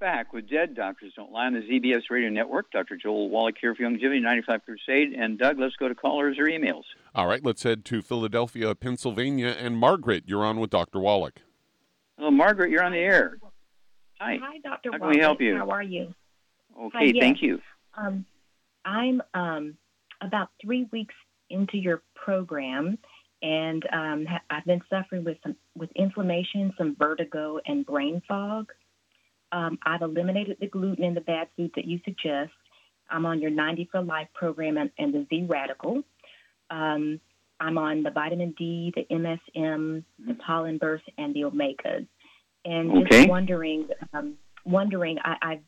back 0.00 0.32
with 0.32 0.48
Dead 0.48 0.74
Doctors 0.74 1.12
Don't 1.14 1.30
Lie 1.30 1.46
on 1.46 1.52
the 1.52 1.60
ZBS 1.60 2.04
Radio 2.10 2.30
Network. 2.30 2.70
Dr. 2.72 2.96
Joel 2.96 3.28
Wallach 3.28 3.56
here 3.60 3.74
for 3.74 3.82
Youngevity 3.82 4.22
95 4.22 4.64
Crusade. 4.64 5.12
And 5.12 5.38
Doug, 5.38 5.60
let's 5.60 5.76
go 5.76 5.88
to 5.88 5.94
callers 5.94 6.38
or 6.38 6.44
emails. 6.44 6.84
All 7.14 7.26
right, 7.26 7.44
let's 7.44 7.62
head 7.62 7.84
to 7.84 8.00
Philadelphia, 8.02 8.74
Pennsylvania. 8.74 9.54
And 9.58 9.76
Margaret, 9.76 10.24
you're 10.26 10.44
on 10.44 10.58
with 10.58 10.70
Dr. 10.70 10.98
Wallach. 10.98 11.42
Hello, 12.16 12.30
Margaret, 12.30 12.70
you're 12.70 12.82
on 12.82 12.92
the 12.92 12.98
air. 12.98 13.36
Hi. 14.18 14.38
Hi, 14.42 14.58
Dr. 14.58 14.90
How 14.90 14.98
can 14.98 15.00
Wallach. 15.00 15.14
we 15.14 15.20
help 15.20 15.40
you? 15.40 15.56
How 15.56 15.70
are 15.70 15.82
you? 15.82 16.14
Okay, 16.78 16.98
Hi, 16.98 17.04
yes. 17.04 17.16
thank 17.20 17.42
you. 17.42 17.60
Um, 17.96 18.24
I'm 18.84 19.22
um, 19.34 19.76
about 20.22 20.48
three 20.62 20.88
weeks 20.90 21.14
into 21.50 21.76
your 21.76 22.02
program, 22.14 22.96
and 23.42 23.86
um, 23.92 24.26
I've 24.48 24.64
been 24.64 24.80
suffering 24.88 25.24
with 25.24 25.36
some 25.42 25.56
with 25.76 25.90
inflammation, 25.94 26.72
some 26.78 26.96
vertigo, 26.98 27.58
and 27.66 27.84
brain 27.84 28.22
fog. 28.26 28.72
Um, 29.52 29.78
I've 29.84 30.02
eliminated 30.02 30.58
the 30.60 30.68
gluten 30.68 31.04
and 31.04 31.16
the 31.16 31.20
bad 31.20 31.48
food 31.56 31.72
that 31.76 31.84
you 31.84 32.00
suggest. 32.04 32.52
I'm 33.10 33.26
on 33.26 33.40
your 33.40 33.50
90 33.50 33.88
for 33.90 34.02
Life 34.02 34.28
program 34.34 34.76
and, 34.76 34.90
and 34.98 35.12
the 35.12 35.26
Z 35.28 35.46
Radical. 35.48 36.02
Um, 36.70 37.20
I'm 37.58 37.76
on 37.76 38.02
the 38.02 38.10
vitamin 38.10 38.54
D, 38.56 38.92
the 38.94 39.04
MSM, 39.14 40.04
the 40.26 40.34
pollen 40.46 40.78
burst, 40.78 41.04
and 41.18 41.34
the 41.34 41.40
omegas. 41.40 42.06
And 42.64 42.90
Okay. 42.92 43.22
just 43.22 43.28
wondering, 43.28 43.88
um, 44.12 44.34
wondering, 44.64 45.18
I, 45.24 45.36
I 45.42 45.60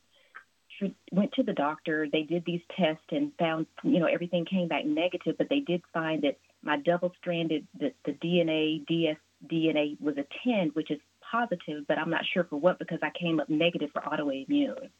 went 1.11 1.33
to 1.33 1.43
the 1.43 1.53
doctor. 1.53 2.07
They 2.11 2.23
did 2.23 2.45
these 2.45 2.61
tests 2.77 3.05
and 3.11 3.33
found, 3.39 3.67
you 3.83 3.99
know, 3.99 4.07
everything 4.07 4.45
came 4.45 4.69
back 4.69 4.85
negative, 4.85 5.37
but 5.39 5.49
they 5.49 5.61
did 5.61 5.83
find 5.93 6.23
that 6.23 6.39
my 6.63 6.77
double-stranded, 6.79 7.67
the, 7.79 7.93
the 8.05 8.13
DNA, 8.13 8.87
DS, 8.87 9.17
DNA 9.47 10.01
was 10.01 10.17
a 10.17 10.25
10, 10.45 10.71
which 10.75 10.91
is 10.91 11.01
positive, 11.33 11.85
but 11.89 11.99
I'm 11.99 12.11
not 12.11 12.23
sure 12.33 12.45
for 12.45 12.57
what 12.61 12.79
because 12.79 12.99
I 13.03 13.11
came 13.19 13.41
up 13.41 13.49
negative 13.49 13.91
for 13.93 14.03
autoimmune. 14.03 14.91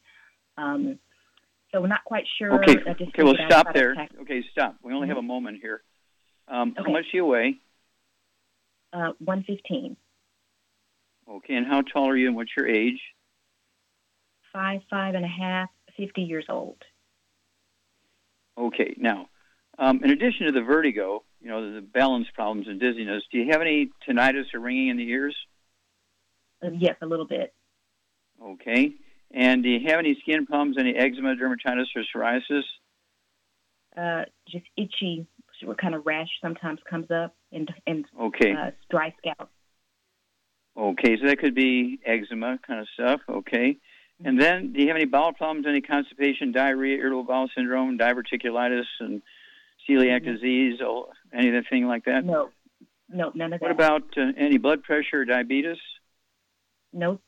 Um, 0.57 0.99
so 1.71 1.81
we're 1.81 1.87
not 1.89 2.05
quite 2.05 2.25
sure. 2.39 2.55
Okay, 2.63 2.77
I 2.89 2.95
just 2.95 3.11
okay, 3.11 3.23
well, 3.23 3.37
stop 3.47 3.73
there. 3.75 3.95
tack- 3.95 4.11
Okay, 4.23 4.43
stop. 4.51 4.77
We 4.83 4.93
only 4.95 5.09
have 5.09 5.17
a 5.19 5.23
moment 5.23 5.59
here. 5.61 5.83
Um, 6.49 6.75
How 6.77 6.91
much 6.91 7.05
do 7.13 7.17
you 7.19 7.27
weigh? 7.27 7.57
Uh, 8.93 9.13
115, 9.25 9.97
Okay, 11.29 11.55
and 11.55 11.67
how 11.67 11.81
tall 11.83 12.09
are 12.11 12.17
you 12.17 12.27
and 12.27 12.37
what's 12.37 12.51
your 12.57 12.67
age? 12.69 13.01
five, 14.53 14.83
five 14.91 15.15
and 15.15 15.25
a 15.25 15.29
half, 15.29 15.71
50 15.97 16.21
years 16.21 16.45
old. 16.51 16.77
Okay, 18.59 18.95
now, 18.99 19.31
um, 19.79 20.05
in 20.05 20.11
addition 20.11 20.45
to 20.45 20.53
the 20.53 20.61
vertigo, 20.61 21.23
you 21.41 21.49
know, 21.49 21.73
the 21.75 21.81
balance 21.81 22.27
problems 22.35 22.69
and 22.69 22.79
dizziness, 22.79 23.23
do 23.33 23.39
you 23.39 23.51
have 23.51 23.63
any 23.63 23.89
tinnitus 24.07 24.53
or 24.53 24.61
ringing 24.61 24.89
in 24.89 24.99
the 24.99 25.09
ears? 25.09 25.35
Uh, 26.63 26.71
yes, 26.79 26.97
a 27.03 27.07
little 27.07 27.27
bit. 27.27 27.53
Okay. 28.43 28.93
And 29.35 29.63
do 29.63 29.69
you 29.69 29.89
have 29.89 29.99
any 29.99 30.17
skin 30.21 30.47
problems, 30.47 30.77
any 30.79 30.95
eczema, 30.95 31.35
dermatitis, 31.35 31.87
or 31.97 32.03
psoriasis? 32.15 32.63
Uh, 33.97 34.25
just 34.49 34.65
itchy, 34.77 35.27
what 35.65 35.79
kind 35.79 35.95
of 35.95 36.05
rash 36.07 36.29
sometimes 36.41 36.81
comes 36.89 37.11
up, 37.11 37.35
and 37.53 37.73
and 37.87 38.05
Okay. 38.21 38.53
uh, 38.53 38.71
dry 38.91 39.15
scalp. 39.19 39.51
Okay, 40.77 41.19
so 41.21 41.27
that 41.27 41.39
could 41.39 41.55
be 41.55 42.01
eczema 42.05 42.59
kind 42.67 42.81
of 42.81 42.89
stuff. 42.95 43.21
Okay. 43.29 43.77
And 44.25 44.41
then, 44.41 44.73
do 44.73 44.81
you 44.81 44.87
have 44.87 44.97
any 44.97 45.05
bowel 45.05 45.33
problems, 45.33 45.67
any 45.67 45.81
constipation, 45.81 46.53
diarrhea, 46.53 46.97
irritable 46.97 47.25
bowel 47.25 47.49
syndrome, 47.57 47.99
diverticulitis, 47.99 48.87
and 49.01 49.21
celiac 49.89 50.25
disease, 50.25 50.81
or 50.81 51.09
anything 51.35 51.87
like 51.87 52.05
that? 52.05 52.25
No, 52.25 52.51
no, 53.09 53.33
none 53.35 53.53
of 53.53 53.59
that. 53.59 53.63
What 53.63 53.73
about 53.73 54.05
uh, 54.17 54.33
any 54.39 54.59
blood 54.59 54.85
pressure 54.85 55.23
or 55.23 55.25
diabetes? 55.25 55.79
Nope. 56.93 57.23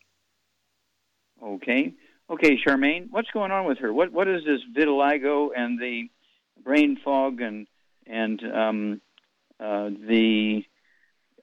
Okay. 1.42 1.94
Okay, 2.30 2.56
Charmaine, 2.66 3.08
what's 3.10 3.30
going 3.32 3.52
on 3.52 3.66
with 3.66 3.78
her? 3.78 3.92
What 3.92 4.12
What 4.12 4.28
is 4.28 4.42
this 4.44 4.60
vitiligo 4.76 5.48
and 5.54 5.78
the 5.78 6.08
brain 6.62 6.98
fog 7.04 7.40
and 7.40 7.66
and 8.06 8.40
um, 8.42 9.00
uh, 9.60 9.90
the 9.90 10.62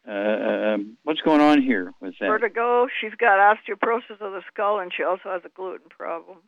uh, 0.07 0.11
uh, 0.11 0.77
what's 1.03 1.21
going 1.21 1.41
on 1.41 1.61
here 1.61 1.93
with 2.01 2.15
that? 2.19 2.27
Vertigo. 2.27 2.87
She's 2.99 3.13
got 3.19 3.37
osteoporosis 3.37 4.19
of 4.19 4.31
the 4.31 4.41
skull, 4.51 4.79
and 4.79 4.91
she 4.95 5.03
also 5.03 5.29
has 5.29 5.41
a 5.45 5.49
gluten 5.49 5.89
problem. 5.89 6.39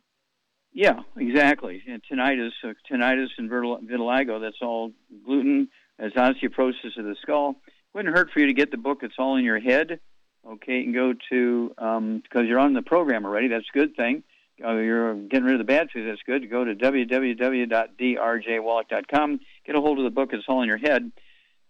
Yeah, 0.72 1.00
exactly. 1.16 1.82
And 1.86 2.02
tinnitus, 2.02 2.50
uh, 2.64 2.72
tinnitus 2.90 3.28
and 3.38 3.48
vitil- 3.48 3.80
vitiligo. 3.88 4.40
That's 4.40 4.60
all 4.60 4.92
gluten. 5.24 5.68
That's 5.98 6.14
osteoporosis 6.16 6.98
of 6.98 7.04
the 7.04 7.14
skull. 7.22 7.56
Wouldn't 7.94 8.14
hurt 8.14 8.30
for 8.32 8.40
you 8.40 8.46
to 8.46 8.52
get 8.52 8.72
the 8.72 8.76
book. 8.76 8.98
It's 9.02 9.14
all 9.18 9.36
in 9.36 9.44
your 9.44 9.60
head. 9.60 10.00
Okay, 10.46 10.84
and 10.84 10.92
go 10.92 11.14
to 11.30 11.68
because 11.68 12.46
you're 12.46 12.58
on 12.58 12.74
the 12.74 12.82
program 12.82 13.24
already. 13.24 13.48
That's 13.48 13.64
a 13.74 13.78
good 13.78 13.96
thing. 13.96 14.22
Uh, 14.62 14.74
you're 14.74 15.14
getting 15.14 15.44
rid 15.44 15.54
of 15.54 15.58
the 15.58 15.64
bad 15.64 15.90
food. 15.90 16.06
That's 16.08 16.20
good. 16.22 16.50
Go 16.50 16.64
to 16.64 16.74
www.drjwallach.com. 16.74 19.40
Get 19.66 19.74
a 19.74 19.80
hold 19.80 19.98
of 19.98 20.04
the 20.04 20.10
book. 20.10 20.30
It's 20.32 20.44
all 20.46 20.62
in 20.62 20.68
your 20.68 20.78
head. 20.78 21.10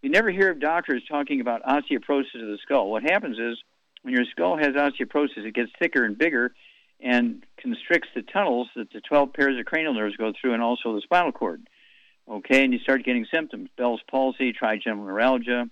You 0.02 0.10
never 0.10 0.30
hear 0.30 0.50
of 0.50 0.60
doctors 0.60 1.02
talking 1.08 1.40
about 1.40 1.62
osteoporosis 1.62 2.42
of 2.42 2.48
the 2.48 2.58
skull. 2.62 2.90
What 2.90 3.04
happens 3.04 3.38
is 3.38 3.56
when 4.02 4.12
your 4.12 4.26
skull 4.26 4.58
has 4.58 4.74
osteoporosis, 4.74 5.46
it 5.46 5.54
gets 5.54 5.72
thicker 5.78 6.04
and 6.04 6.18
bigger 6.18 6.52
and 7.00 7.42
constricts 7.58 8.10
the 8.14 8.20
tunnels 8.22 8.68
that 8.76 8.92
the 8.92 9.00
12 9.00 9.32
pairs 9.32 9.58
of 9.58 9.64
cranial 9.64 9.94
nerves 9.94 10.16
go 10.16 10.34
through 10.38 10.52
and 10.52 10.62
also 10.62 10.94
the 10.94 11.00
spinal 11.00 11.32
cord. 11.32 11.66
Okay, 12.28 12.64
and 12.64 12.72
you 12.72 12.78
start 12.78 13.04
getting 13.04 13.26
symptoms 13.32 13.68
Bell's 13.76 14.00
palsy, 14.10 14.52
trigeminal 14.52 15.06
neuralgia, 15.06 15.68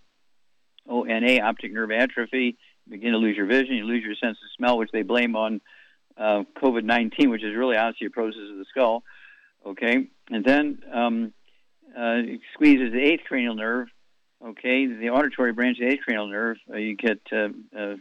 ONA, 0.87 1.41
optic 1.41 1.73
nerve 1.73 1.91
atrophy. 1.91 2.59
Begin 2.89 3.13
to 3.13 3.19
lose 3.19 3.37
your 3.37 3.47
vision. 3.47 3.77
You 3.77 3.85
lose 3.85 4.05
your 4.05 4.15
sense 4.15 4.39
of 4.43 4.51
smell, 4.57 4.79
which 4.79 4.91
they 4.93 5.03
blame 5.03 5.37
on 5.37 5.61
uh, 6.17 6.43
COVID 6.63 6.85
19, 6.85 7.31
which 7.31 7.45
is 7.45 7.55
really 7.55 7.77
osteoporosis 7.77 8.51
of 8.51 8.59
the 8.59 8.67
skull. 8.71 9.03
Okay, 9.65 10.09
and 10.29 10.45
then 10.45 10.83
um, 10.93 11.33
uh, 11.97 12.19
it 12.25 12.41
squeezes 12.55 12.93
the 12.93 13.01
eighth 13.01 13.25
cranial 13.27 13.55
nerve. 13.55 13.89
Okay, 14.45 14.87
the 14.87 15.11
auditory 15.11 15.53
branch 15.53 15.79
of 15.79 15.87
the 15.87 15.93
eighth 15.95 16.03
cranial 16.03 16.27
nerve. 16.27 16.57
Uh, 16.69 16.77
you 16.77 16.97
get, 16.97 17.21
uh, 17.33 17.49
uh, 17.79 17.95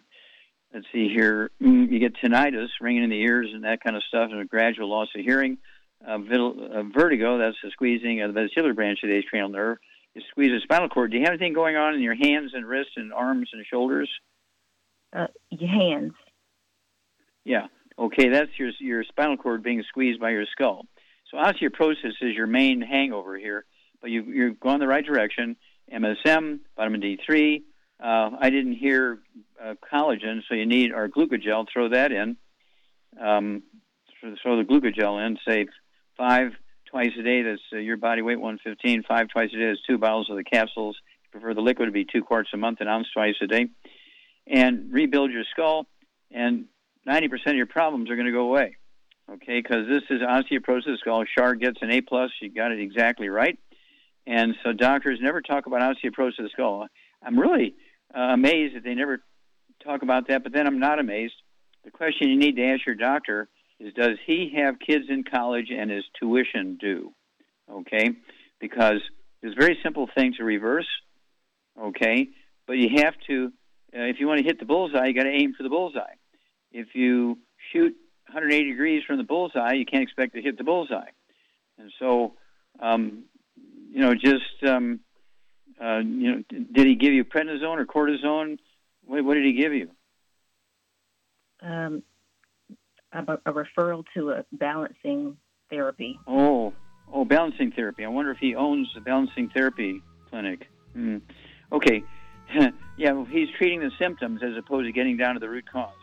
let's 0.74 0.88
see 0.92 1.08
here, 1.08 1.52
mm, 1.62 1.92
you 1.92 2.00
get 2.00 2.16
tinnitus, 2.16 2.70
ringing 2.82 3.04
in 3.04 3.12
the 3.12 3.22
ears, 3.22 3.50
and 3.54 3.64
that 3.64 3.84
kind 3.84 3.96
of 3.96 4.04
stuff, 4.04 4.30
and 4.32 4.42
a 4.42 4.46
gradual 4.46 4.90
loss 4.90 5.10
of 5.16 5.24
hearing. 5.24 5.60
Uh, 6.06 6.18
vertigo, 6.18 7.38
that's 7.38 7.58
the 7.64 7.70
squeezing 7.72 8.22
of 8.22 8.34
the 8.34 8.40
vestibular 8.40 8.74
branch 8.74 9.00
of 9.04 9.10
the 9.10 9.16
eighth 9.16 9.28
cranial 9.30 9.50
nerve. 9.50 9.78
You 10.16 10.22
squeeze 10.32 10.50
the 10.50 10.60
spinal 10.64 10.90
cord. 10.90 11.12
Do 11.12 11.18
you 11.18 11.24
have 11.24 11.34
anything 11.34 11.54
going 11.54 11.76
on 11.76 11.94
in 11.94 12.02
your 12.02 12.16
hands 12.16 12.52
and 12.54 12.66
wrists 12.66 12.94
and 12.96 13.14
arms 13.14 13.50
and 13.54 13.64
shoulders? 13.66 14.10
Uh, 15.14 15.28
your 15.50 15.70
hands. 15.70 16.14
Yeah. 17.44 17.68
Okay, 18.00 18.30
that's 18.30 18.52
your 18.58 18.72
your 18.80 19.04
spinal 19.04 19.38
cord 19.38 19.64
being 19.64 19.84
squeezed 19.88 20.20
by 20.20 20.32
your 20.32 20.46
skull. 20.52 20.86
So 21.30 21.38
osteoporosis 21.38 22.14
is 22.22 22.36
your 22.36 22.48
main 22.48 22.82
hangover 22.82 23.38
here, 23.38 23.66
but 24.02 24.10
you, 24.10 24.24
you've 24.24 24.60
gone 24.60 24.80
the 24.80 24.88
right 24.88 25.06
direction. 25.06 25.56
MSM, 25.92 26.60
vitamin 26.76 27.02
D3. 27.02 27.64
Uh, 28.02 28.36
I 28.40 28.50
didn't 28.50 28.74
hear 28.74 29.20
uh, 29.62 29.76
collagen, 29.92 30.42
so 30.48 30.56
you 30.56 30.66
need 30.66 30.94
our 30.94 31.08
glucogel. 31.08 31.68
Throw 31.72 31.90
that 31.90 32.12
in. 32.12 32.38
Um, 33.20 33.64
throw 34.42 34.58
the 34.58 34.64
glucogel 34.64 35.26
in. 35.26 35.38
Say 35.48 35.68
five 36.18 36.52
twice 36.90 37.12
a 37.20 37.24
day. 37.24 37.44
That's 37.44 37.62
uh, 37.74 37.78
your 37.78 37.98
body 37.98 38.22
weight 38.22 38.40
115. 38.40 39.04
Five 39.04 39.28
twice 39.30 39.50
a 39.54 39.58
day. 39.58 39.72
is 39.72 39.80
two 39.88 39.98
bottles 39.98 40.30
of 40.30 40.38
the 40.38 40.44
capsules. 40.44 40.98
You 41.26 41.40
prefer 41.40 41.54
the 41.54 41.62
liquid 41.62 41.88
to 41.88 41.92
be 41.92 42.06
two 42.06 42.24
quarts 42.24 42.50
a 42.54 42.58
month, 42.58 42.82
an 42.82 42.88
ounce 42.88 43.08
twice 43.14 43.36
a 43.42 43.48
day, 43.48 43.68
and 44.48 44.92
rebuild 44.92 45.32
your 45.32 45.44
skull. 45.52 45.88
And 46.32 46.66
90% 47.08 47.32
of 47.48 47.56
your 47.56 47.66
problems 47.66 48.10
are 48.10 48.16
going 48.16 48.28
to 48.28 48.32
go 48.32 48.48
away 48.50 48.78
okay? 49.34 49.62
Because 49.62 49.88
this 49.88 50.04
is 50.10 50.22
osteoporosis 50.22 51.00
skull. 51.00 51.24
Shar 51.38 51.56
gets 51.56 51.78
an 51.82 51.92
A 51.92 52.02
plus. 52.02 52.32
You 52.42 52.50
got 52.50 52.72
it 52.72 52.80
exactly 52.80 53.30
right. 53.30 53.58
And 54.28 54.56
so 54.64 54.72
doctors 54.74 55.20
never 55.22 55.42
talk 55.42 55.66
about 55.66 55.82
osteoporosis 55.82 56.52
skull. 56.52 56.88
I'm 57.24 57.40
really 57.40 57.76
uh, 58.16 58.20
amazed 58.34 58.76
that 58.76 58.84
they 58.84 58.94
never 58.94 59.24
talk 59.84 60.04
about 60.04 60.28
that, 60.28 60.44
but 60.44 60.54
then 60.54 60.68
I'm 60.68 60.80
not 60.80 61.00
amazed. 61.00 61.34
The 61.84 61.92
question 61.92 62.30
you 62.30 62.38
need 62.38 62.56
to 62.58 62.64
ask 62.64 62.86
your 62.86 62.96
doctor 62.96 63.50
is 63.80 63.94
Does 63.94 64.18
he 64.26 64.54
have 64.58 64.76
kids 64.80 65.06
in 65.10 65.24
college 65.24 65.70
and 65.72 65.92
is 65.92 66.04
tuition 66.20 66.78
due? 66.80 67.14
Okay? 67.72 68.12
Because 68.60 69.02
it's 69.42 69.56
a 69.58 69.60
very 69.60 69.80
simple 69.82 70.08
thing 70.14 70.34
to 70.38 70.44
reverse, 70.44 70.88
okay? 71.80 72.28
But 72.68 72.74
you 72.74 73.02
have 73.02 73.16
to, 73.28 73.52
uh, 73.96 74.04
if 74.04 74.20
you 74.20 74.28
want 74.28 74.40
to 74.40 74.44
hit 74.44 74.60
the 74.60 74.66
bullseye, 74.66 75.08
you 75.08 75.14
got 75.14 75.24
to 75.24 75.30
aim 75.30 75.54
for 75.56 75.64
the 75.64 75.70
bullseye. 75.70 76.16
If 76.72 76.96
you 76.96 77.38
shoot 77.72 77.96
180 78.28 78.70
degrees 78.70 79.04
from 79.06 79.18
the 79.18 79.24
bullseye, 79.24 79.74
you 79.74 79.86
can't 79.86 80.04
expect 80.04 80.36
to 80.36 80.42
hit 80.42 80.58
the 80.58 80.64
bullseye. 80.64 81.10
And 81.78 81.92
so, 82.00 82.36
um, 82.80 83.26
you 83.92 84.00
know, 84.00 84.14
just 84.14 84.64
um, 84.66 85.02
uh, 85.82 86.00
you 86.00 86.32
know, 86.32 86.44
did 86.50 86.88
he 86.88 86.96
give 86.96 87.14
you 87.14 87.26
prednisone 87.26 87.78
or 87.78 87.86
cortisone? 87.86 88.58
What, 89.06 89.24
what 89.26 89.34
did 89.34 89.46
he 89.46 89.54
give 89.54 89.74
you? 89.74 89.90
Um, 91.62 92.04
a, 93.12 93.20
a 93.46 93.54
referral 93.54 94.04
to 94.14 94.32
a 94.32 94.46
balancing 94.52 95.38
therapy. 95.70 96.20
Oh, 96.28 96.74
oh, 97.12 97.26
balancing 97.26 97.72
therapy. 97.72 98.06
I 98.06 98.08
wonder 98.10 98.32
if 98.32 98.38
he 98.38 98.56
owns 98.56 98.90
the 98.94 99.02
balancing 99.02 99.50
therapy 99.50 100.02
clinic. 100.30 100.68
Hmm. 100.94 101.18
Okay, 101.72 102.04
yeah, 102.98 103.26
he's 103.30 103.50
treating 103.58 103.80
the 103.80 103.92
symptoms 104.00 104.42
as 104.44 104.58
opposed 104.58 104.86
to 104.86 104.92
getting 104.92 105.18
down 105.18 105.36
to 105.36 105.40
the 105.40 105.50
root 105.50 105.66
cause 105.72 105.94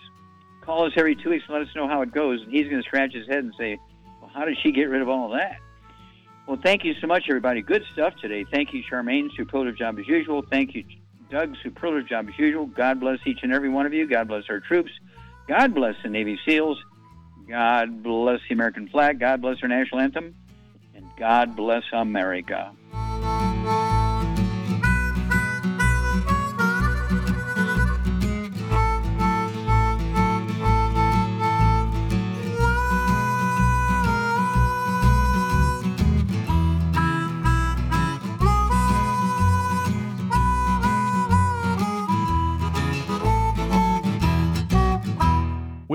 call 0.68 0.84
us 0.84 0.92
every 0.96 1.16
two 1.16 1.30
weeks 1.30 1.44
and 1.49 1.55
let 1.59 1.66
us 1.66 1.74
know 1.74 1.88
how 1.88 2.03
it 2.03 2.12
goes. 2.12 2.42
And 2.42 2.53
he's 2.53 2.68
going 2.68 2.82
to 2.82 2.86
scratch 2.86 3.14
his 3.14 3.26
head 3.26 3.38
and 3.38 3.55
say, 3.59 3.78
well, 4.20 4.30
how 4.32 4.44
did 4.44 4.59
she 4.62 4.70
get 4.70 4.84
rid 4.84 5.01
of 5.01 5.09
all 5.09 5.32
of 5.32 5.38
that? 5.38 5.61
Well, 6.46 6.59
thank 6.62 6.84
you 6.84 6.92
so 7.01 7.07
much, 7.07 7.24
everybody. 7.26 7.62
Good 7.62 7.84
stuff 7.94 8.14
today. 8.20 8.44
Thank 8.51 8.74
you, 8.74 8.82
Charmaine. 8.82 9.34
Superlative 9.34 9.78
job 9.78 9.99
as 9.99 10.07
usual. 10.07 10.42
Thank 10.42 10.74
you, 10.74 10.84
Doug. 11.30 11.57
Superlative 11.62 12.07
job 12.07 12.28
as 12.28 12.38
usual. 12.38 12.66
God 12.66 13.01
bless 13.01 13.18
each 13.26 13.38
and 13.42 13.53
every 13.53 13.70
one 13.70 13.86
of 13.86 13.94
you. 13.94 14.07
God 14.07 14.28
bless 14.28 14.44
our 14.51 14.61
troops. 14.61 14.90
God 15.46 15.74
bless 15.74 15.94
the 16.03 16.11
Navy 16.11 16.38
SEALs. 16.46 16.78
God 17.49 18.03
bless 18.03 18.40
the 18.46 18.55
American 18.55 18.88
flag. 18.88 19.20
God 19.20 19.40
bless 19.40 19.57
our 19.62 19.68
national 19.68 20.03
anthem. 20.03 20.34
And 20.94 21.07
God 21.18 21.57
bless 21.57 21.84
America. 21.94 22.72